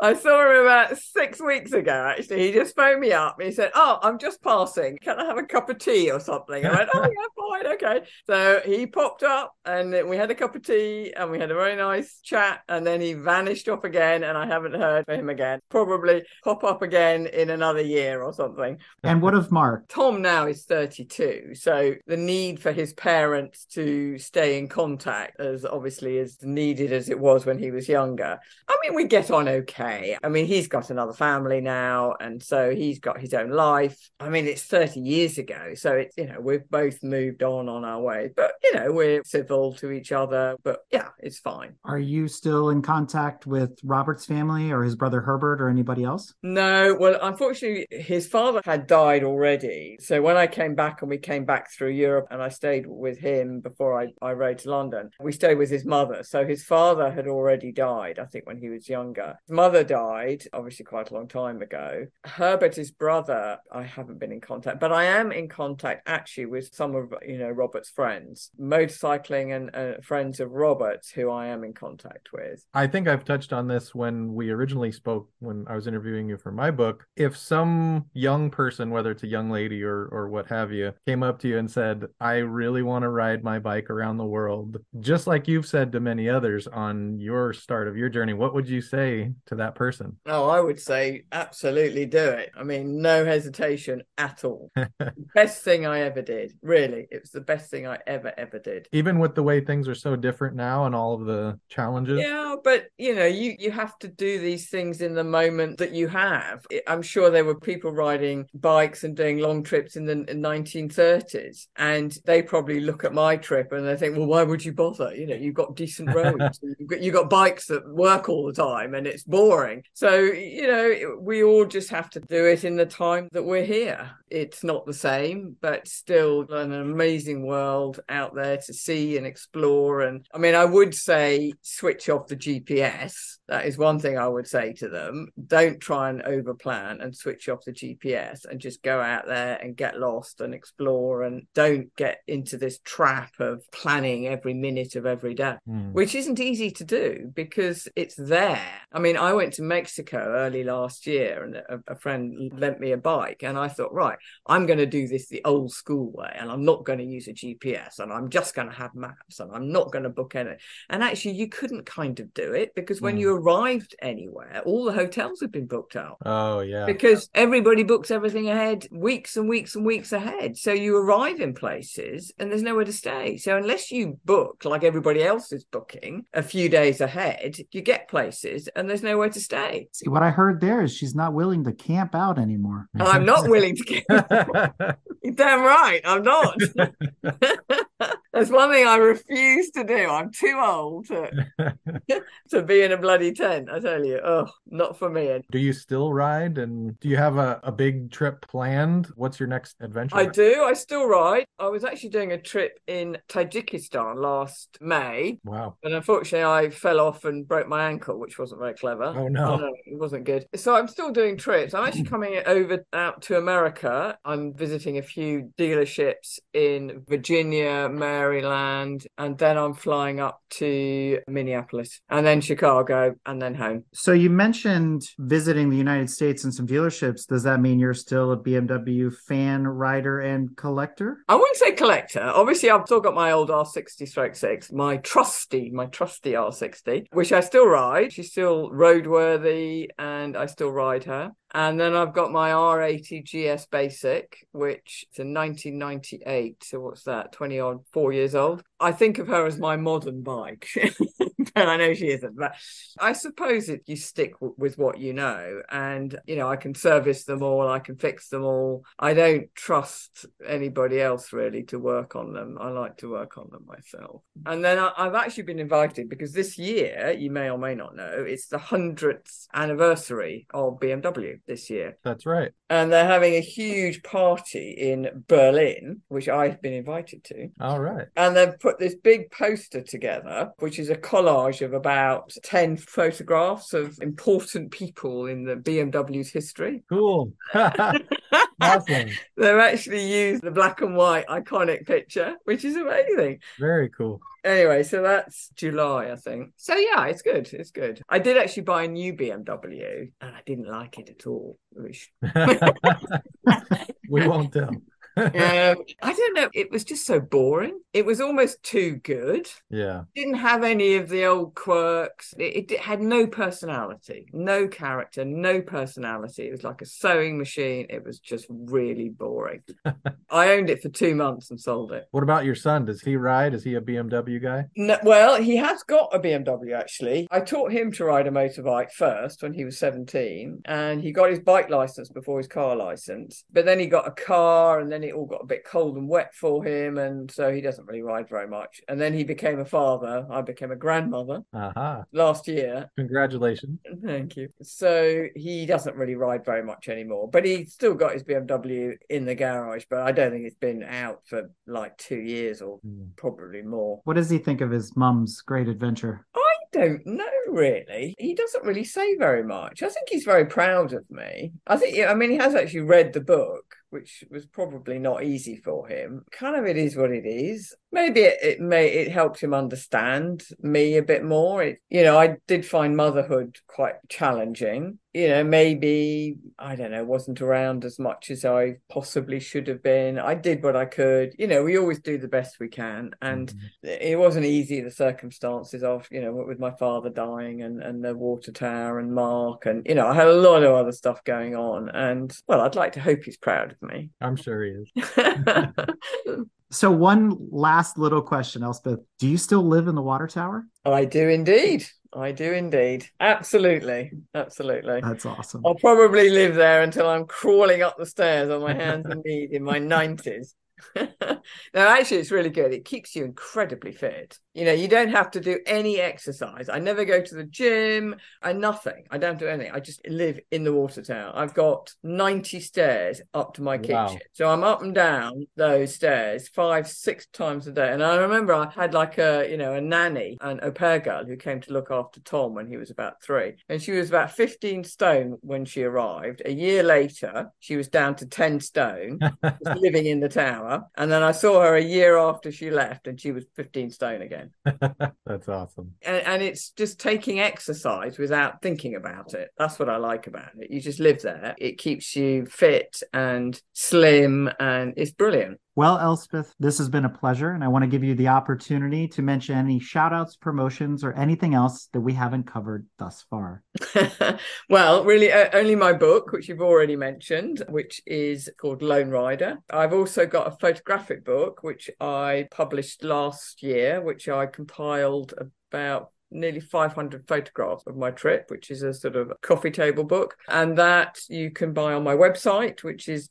[0.00, 2.46] I saw him about six weeks ago, actually.
[2.46, 4.96] He just phoned me up and he said, Oh, I'm just passing.
[5.02, 6.64] Can I have a cup of tea or something?
[6.64, 7.74] I went, Oh, yeah, fine.
[7.74, 8.06] Okay.
[8.26, 11.54] So he popped up and we had a cup of tea and we had a
[11.54, 12.60] very nice chat.
[12.68, 14.22] And then he vanished off again.
[14.22, 15.58] And I haven't heard from him again.
[15.68, 18.78] Probably pop up again in another year or something.
[19.02, 19.88] And what of Mark?
[19.88, 25.64] Tom now is 32, so the need for his parents to stay in contact as
[25.64, 28.38] obviously as needed as it was when he was younger.
[28.68, 29.87] I mean, we get on okay.
[29.88, 30.18] Okay.
[30.22, 33.98] I mean, he's got another family now, and so he's got his own life.
[34.20, 37.84] I mean, it's 30 years ago, so it's, you know, we've both moved on on
[37.84, 40.56] our way, but, you know, we're civil to each other.
[40.62, 41.74] But yeah, it's fine.
[41.84, 46.34] Are you still in contact with Robert's family or his brother Herbert or anybody else?
[46.42, 49.98] No, well, unfortunately, his father had died already.
[50.00, 53.18] So when I came back and we came back through Europe and I stayed with
[53.18, 56.22] him before I, I rode to London, we stayed with his mother.
[56.22, 59.38] So his father had already died, I think, when he was younger.
[59.46, 62.06] His mother died, obviously, quite a long time ago.
[62.24, 66.74] Herbert, his brother, I haven't been in contact, but I am in contact actually with
[66.74, 71.64] some of, you know, Robert's friends, motorcycling and uh, friends of Robert's who I am
[71.64, 72.64] in contact with.
[72.74, 76.36] I think I've touched on this when we originally spoke when I was interviewing you
[76.36, 77.06] for my book.
[77.16, 81.22] If some young person, whether it's a young lady or or what have you, came
[81.22, 84.78] up to you and said, "I really want to ride my bike around the world,"
[85.00, 88.68] just like you've said to many others on your start of your journey, what would
[88.68, 90.16] you say to that person?
[90.28, 92.50] Oh, I would say absolutely do it.
[92.56, 94.70] I mean, no hesitation at all.
[95.34, 96.52] best thing I ever did.
[96.62, 98.88] Really, it was the best thing I ever ever did.
[98.92, 102.20] Even with the way things are so different now and all of the challenges.
[102.20, 105.92] Yeah, but you know, you you have to do these things in the moment that
[105.92, 106.64] you have.
[106.86, 112.16] I'm sure there were people riding bikes and doing long trips in the 1930s, and
[112.24, 115.14] they probably look at my trip and they think, well, why would you bother?
[115.14, 118.52] You know, you've got decent roads, you've, got, you've got bikes that work all the
[118.52, 119.57] time, and it's boring.
[119.94, 123.64] So you know, we all just have to do it in the time that we're
[123.64, 124.10] here.
[124.30, 130.02] It's not the same, but still an amazing world out there to see and explore.
[130.02, 133.38] And I mean, I would say switch off the GPS.
[133.48, 135.28] That is one thing I would say to them.
[135.46, 139.74] Don't try and overplan and switch off the GPS and just go out there and
[139.76, 145.06] get lost and explore and don't get into this trap of planning every minute of
[145.06, 145.92] every day, Hmm.
[145.92, 148.60] which isn't easy to do because it's there.
[148.92, 152.92] I mean, I went to Mexico early last year and a, a friend lent me
[152.92, 156.34] a bike and I thought, right, I'm going to do this the old school way
[156.38, 159.40] and I'm not going to use a GPS and I'm just going to have maps
[159.40, 160.52] and I'm not going to book any.
[160.90, 163.20] And actually, you couldn't kind of do it because when Mm.
[163.20, 166.86] you arrived anywhere, all the hotels had been booked out Oh yeah.
[166.86, 170.56] because everybody books everything ahead weeks and weeks and weeks ahead.
[170.56, 173.36] So you arrive in places and there's nowhere to stay.
[173.38, 178.08] So unless you book like everybody else is booking a few days ahead, you get
[178.08, 179.88] places and there's nowhere to stay.
[179.92, 182.88] See, what I heard there is she's not willing to camp out anymore.
[182.94, 184.04] And I'm not willing to get
[185.22, 186.58] You're damn right, I'm not.
[188.32, 190.08] That's one thing I refuse to do.
[190.08, 191.46] I'm too old to,
[192.50, 193.68] to be in a bloody tent.
[193.70, 195.40] I tell you, oh, not for me.
[195.50, 199.06] do you still ride and do you have a, a big trip planned?
[199.16, 200.16] What's your next adventure?
[200.16, 200.62] I do.
[200.64, 201.46] I still ride.
[201.58, 205.76] I was actually doing a trip in Tajikistan last May, Wow.
[205.82, 209.04] and unfortunately, I fell off and broke my ankle, which wasn't very clever.
[209.16, 209.72] Oh no.
[209.86, 210.46] it wasn't good.
[210.54, 211.72] So I'm still doing trips.
[211.74, 214.18] I'm actually coming over out to America.
[214.24, 222.00] I'm visiting a few dealerships in Virginia, Maryland, and then I'm flying up to Minneapolis,
[222.08, 223.84] and then Chicago, and then home.
[223.92, 227.26] So you mentioned visiting the United States and some dealerships.
[227.26, 231.18] Does that mean you're still a BMW fan, rider, and collector?
[231.28, 232.22] I wouldn't say collector.
[232.22, 237.32] Obviously, I've still got my old R60 stroke six, my trusty, my trusty R60, which
[237.32, 238.12] I still ride.
[238.12, 241.32] She's still roadworthy and I still ride her.
[241.54, 246.62] And then I've got my R80 GS Basic, which is a 1998.
[246.62, 247.32] So what's that?
[247.32, 248.62] 20 odd, four years old.
[248.80, 250.68] I think of her as my modern bike,
[251.56, 252.36] and I know she isn't.
[252.36, 252.54] But
[252.98, 256.74] I suppose that you stick w- with what you know, and you know I can
[256.74, 258.84] service them all, I can fix them all.
[258.98, 262.58] I don't trust anybody else really to work on them.
[262.60, 264.22] I like to work on them myself.
[264.46, 267.96] And then I, I've actually been invited because this year, you may or may not
[267.96, 272.52] know, it's the hundredth anniversary of BMW this year That's right.
[272.70, 277.48] and they're having a huge party in Berlin, which I've been invited to.
[277.60, 278.06] All right.
[278.16, 283.72] And they've put this big poster together, which is a collage of about 10 photographs
[283.72, 286.84] of important people in the BMW's history.
[286.90, 287.32] Cool.
[287.54, 289.08] awesome.
[289.38, 293.38] They've actually used the black and white iconic picture, which is amazing.
[293.58, 294.20] Very cool.
[294.44, 296.52] Anyway, so that's July, I think.
[296.58, 297.50] So yeah, it's good.
[297.50, 298.02] It's good.
[298.06, 301.58] I did actually buy a new BMW and I didn't like it at all.
[301.72, 302.12] Which
[304.10, 304.70] we won't tell.
[305.18, 305.32] Um,
[306.02, 306.48] I don't know.
[306.54, 307.80] It was just so boring.
[307.92, 309.48] It was almost too good.
[309.70, 310.02] yeah.
[310.14, 312.34] Didn't have any of the old quirks.
[312.38, 316.48] It, it had no personality, no character, no personality.
[316.48, 317.86] It was like a sewing machine.
[317.90, 319.62] It was just really boring.
[320.30, 322.06] I owned it for two months and sold it.
[322.10, 322.84] What about your son?
[322.84, 323.54] Does he ride?
[323.54, 324.66] Is he a BMW guy?
[324.76, 327.26] No, well, he has got a BMW actually.
[327.30, 331.30] I taught him to ride a motorbike first when he was 17, and he got
[331.30, 333.44] his bike license before his car license.
[333.52, 336.08] But then he got a car, and then it all got a bit cold and
[336.08, 338.80] wet for him, and so he doesn't really ride very much.
[338.88, 340.26] And then he became a father.
[340.30, 342.04] I became a grandmother Aha.
[342.12, 342.90] last year.
[342.96, 343.78] Congratulations.
[344.04, 344.48] Thank you.
[344.62, 349.24] So he doesn't really ride very much anymore, but he's still got his BMW in
[349.24, 349.84] the garage.
[349.88, 353.16] But I don't think it's been out for like two years or Mm.
[353.16, 354.00] probably more.
[354.04, 356.26] What does he think of his mum's great adventure?
[356.34, 358.14] I don't know really.
[358.18, 359.82] He doesn't really say very much.
[359.82, 361.52] I think he's very proud of me.
[361.66, 365.56] I think, I mean, he has actually read the book, which was probably not easy
[365.56, 366.24] for him.
[366.30, 367.74] Kind of, it is what it is.
[367.90, 371.62] Maybe it, it may it helped him understand me a bit more.
[371.62, 374.98] It, you know, I did find motherhood quite challenging.
[375.18, 379.82] You know, maybe I don't know, wasn't around as much as I possibly should have
[379.82, 380.18] been.
[380.18, 381.34] I did what I could.
[381.38, 383.88] You know, we always do the best we can, and mm-hmm.
[383.88, 388.14] it wasn't easy the circumstances of you know with my father dying and and the
[388.14, 391.54] water tower and mark and you know i had a lot of other stuff going
[391.54, 394.90] on and well i'd like to hope he's proud of me I'm sure he is.
[396.70, 399.00] So, one last little question, Elspeth.
[399.18, 400.66] Do you still live in the water tower?
[400.84, 405.62] Oh, I do indeed i do indeed absolutely absolutely That's awesome.
[405.64, 409.50] I'll probably live there until I'm crawling up the stairs on my hands and knees
[409.52, 410.54] in my 90s.
[410.96, 411.38] no,
[411.74, 412.72] actually, it's really good.
[412.72, 414.38] It keeps you incredibly fit.
[414.54, 416.68] You know, you don't have to do any exercise.
[416.68, 418.16] I never go to the gym.
[418.42, 419.04] I nothing.
[419.10, 419.72] I don't do anything.
[419.72, 421.32] I just live in the water tower.
[421.34, 424.08] I've got 90 stairs up to my Wow.
[424.08, 424.20] kitchen.
[424.32, 427.92] So I'm up and down those stairs five, six times a day.
[427.92, 431.24] And I remember I had like a, you know, a nanny, an au pair girl
[431.24, 433.54] who came to look after Tom when he was about three.
[433.68, 436.42] And she was about 15 stone when she arrived.
[436.44, 439.22] A year later, she was down to 10 stone
[439.72, 440.67] living in the tower.
[440.96, 444.22] And then I saw her a year after she left and she was 15 stone
[444.22, 444.50] again.
[445.26, 445.92] That's awesome.
[446.02, 449.50] And, and it's just taking exercise without thinking about it.
[449.58, 450.70] That's what I like about it.
[450.70, 451.54] You just live there.
[451.58, 455.60] It keeps you fit and slim and it's brilliant.
[455.78, 459.06] Well, Elspeth, this has been a pleasure, and I want to give you the opportunity
[459.06, 463.62] to mention any shout outs, promotions, or anything else that we haven't covered thus far.
[464.68, 469.58] well, really, uh, only my book, which you've already mentioned, which is called Lone Rider.
[469.70, 475.32] I've also got a photographic book, which I published last year, which I compiled
[475.70, 480.38] about nearly 500 photographs of my trip, which is a sort of coffee table book.
[480.48, 483.28] And that you can buy on my website, which is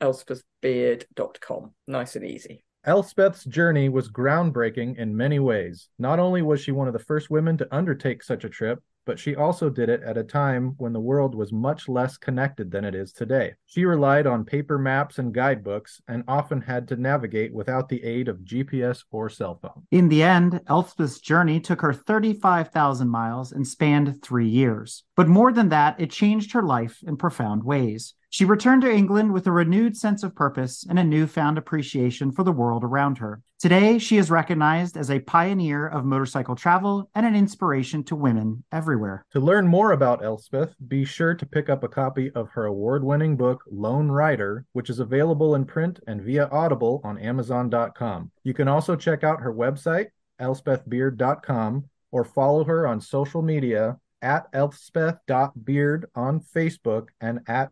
[0.00, 1.72] www.elspethbeard.com.
[1.86, 2.64] Nice and easy.
[2.86, 5.88] Elspeth's journey was groundbreaking in many ways.
[5.98, 9.18] Not only was she one of the first women to undertake such a trip, but
[9.18, 12.84] she also did it at a time when the world was much less connected than
[12.84, 13.52] it is today.
[13.66, 18.28] She relied on paper maps and guidebooks and often had to navigate without the aid
[18.28, 19.86] of GPS or cell phone.
[19.90, 25.04] In the end, Elspeth's journey took her 35,000 miles and spanned three years.
[25.16, 28.14] But more than that, it changed her life in profound ways.
[28.32, 32.44] She returned to England with a renewed sense of purpose and a newfound appreciation for
[32.44, 33.42] the world around her.
[33.58, 38.62] Today, she is recognized as a pioneer of motorcycle travel and an inspiration to women
[38.70, 39.26] everywhere.
[39.32, 43.02] To learn more about Elspeth, be sure to pick up a copy of her award
[43.02, 48.30] winning book, Lone Rider, which is available in print and via Audible on Amazon.com.
[48.44, 50.06] You can also check out her website,
[50.40, 57.70] elspethbeard.com, or follow her on social media at elspeth.beard on Facebook and at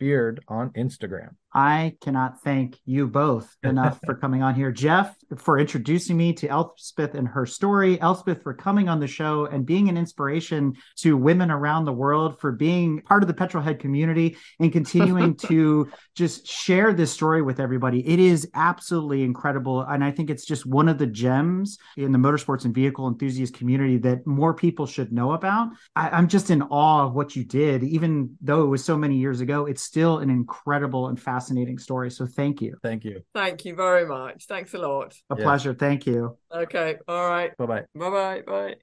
[0.00, 1.34] elspethbeard on Instagram.
[1.56, 4.72] I cannot thank you both enough for coming on here.
[4.72, 8.00] Jeff, for introducing me to Elspeth and her story.
[8.00, 12.40] Elspeth, for coming on the show and being an inspiration to women around the world,
[12.40, 17.60] for being part of the Petrolhead community and continuing to just share this story with
[17.60, 18.04] everybody.
[18.06, 19.82] It is absolutely incredible.
[19.82, 23.54] And I think it's just one of the gems in the motorsports and vehicle enthusiast
[23.54, 25.68] community that more people should know about.
[25.94, 27.84] I, I'm just in awe of what you did.
[27.84, 32.10] Even though it was so many years ago, it's still an incredible and fascinating story.
[32.10, 32.76] So thank you.
[32.82, 33.22] Thank you.
[33.32, 34.46] Thank you very much.
[34.46, 35.14] Thanks a lot.
[35.30, 35.44] A Yeah.
[35.44, 35.72] pleasure.
[35.72, 36.36] Thank you.
[36.52, 36.96] Okay.
[37.06, 37.56] All right.
[37.56, 37.84] Bye bye.
[37.94, 38.42] Bye bye.
[38.44, 38.74] Bye.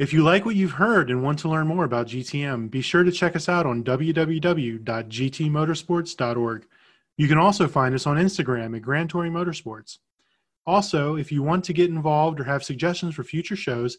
[0.00, 3.04] If you like what you've heard and want to learn more about GTM, be sure
[3.04, 6.66] to check us out on www.gtmotorsports.org.
[7.16, 9.98] You can also find us on Instagram at Grand Touring Motorsports.
[10.66, 13.98] Also, if you want to get involved or have suggestions for future shows,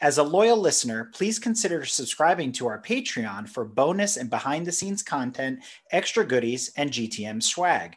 [0.00, 4.72] As a loyal listener, please consider subscribing to our Patreon for bonus and behind the
[4.72, 7.96] scenes content, extra goodies, and GTM swag.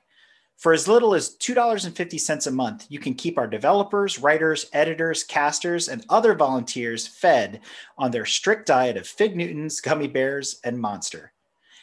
[0.55, 5.89] For as little as $2.50 a month, you can keep our developers, writers, editors, casters,
[5.89, 7.59] and other volunteers fed
[7.97, 11.33] on their strict diet of Fig Newtons, gummy bears, and monster.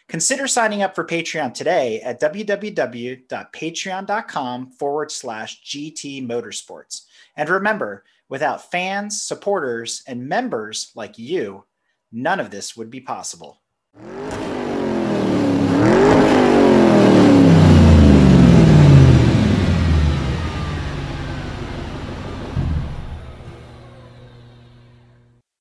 [0.08, 7.06] Consider signing up for Patreon today at www.patreon.com forward slash GT Motorsports.
[7.36, 11.64] And remember, Without fans, supporters, and members like you,
[12.10, 13.62] none of this would be possible.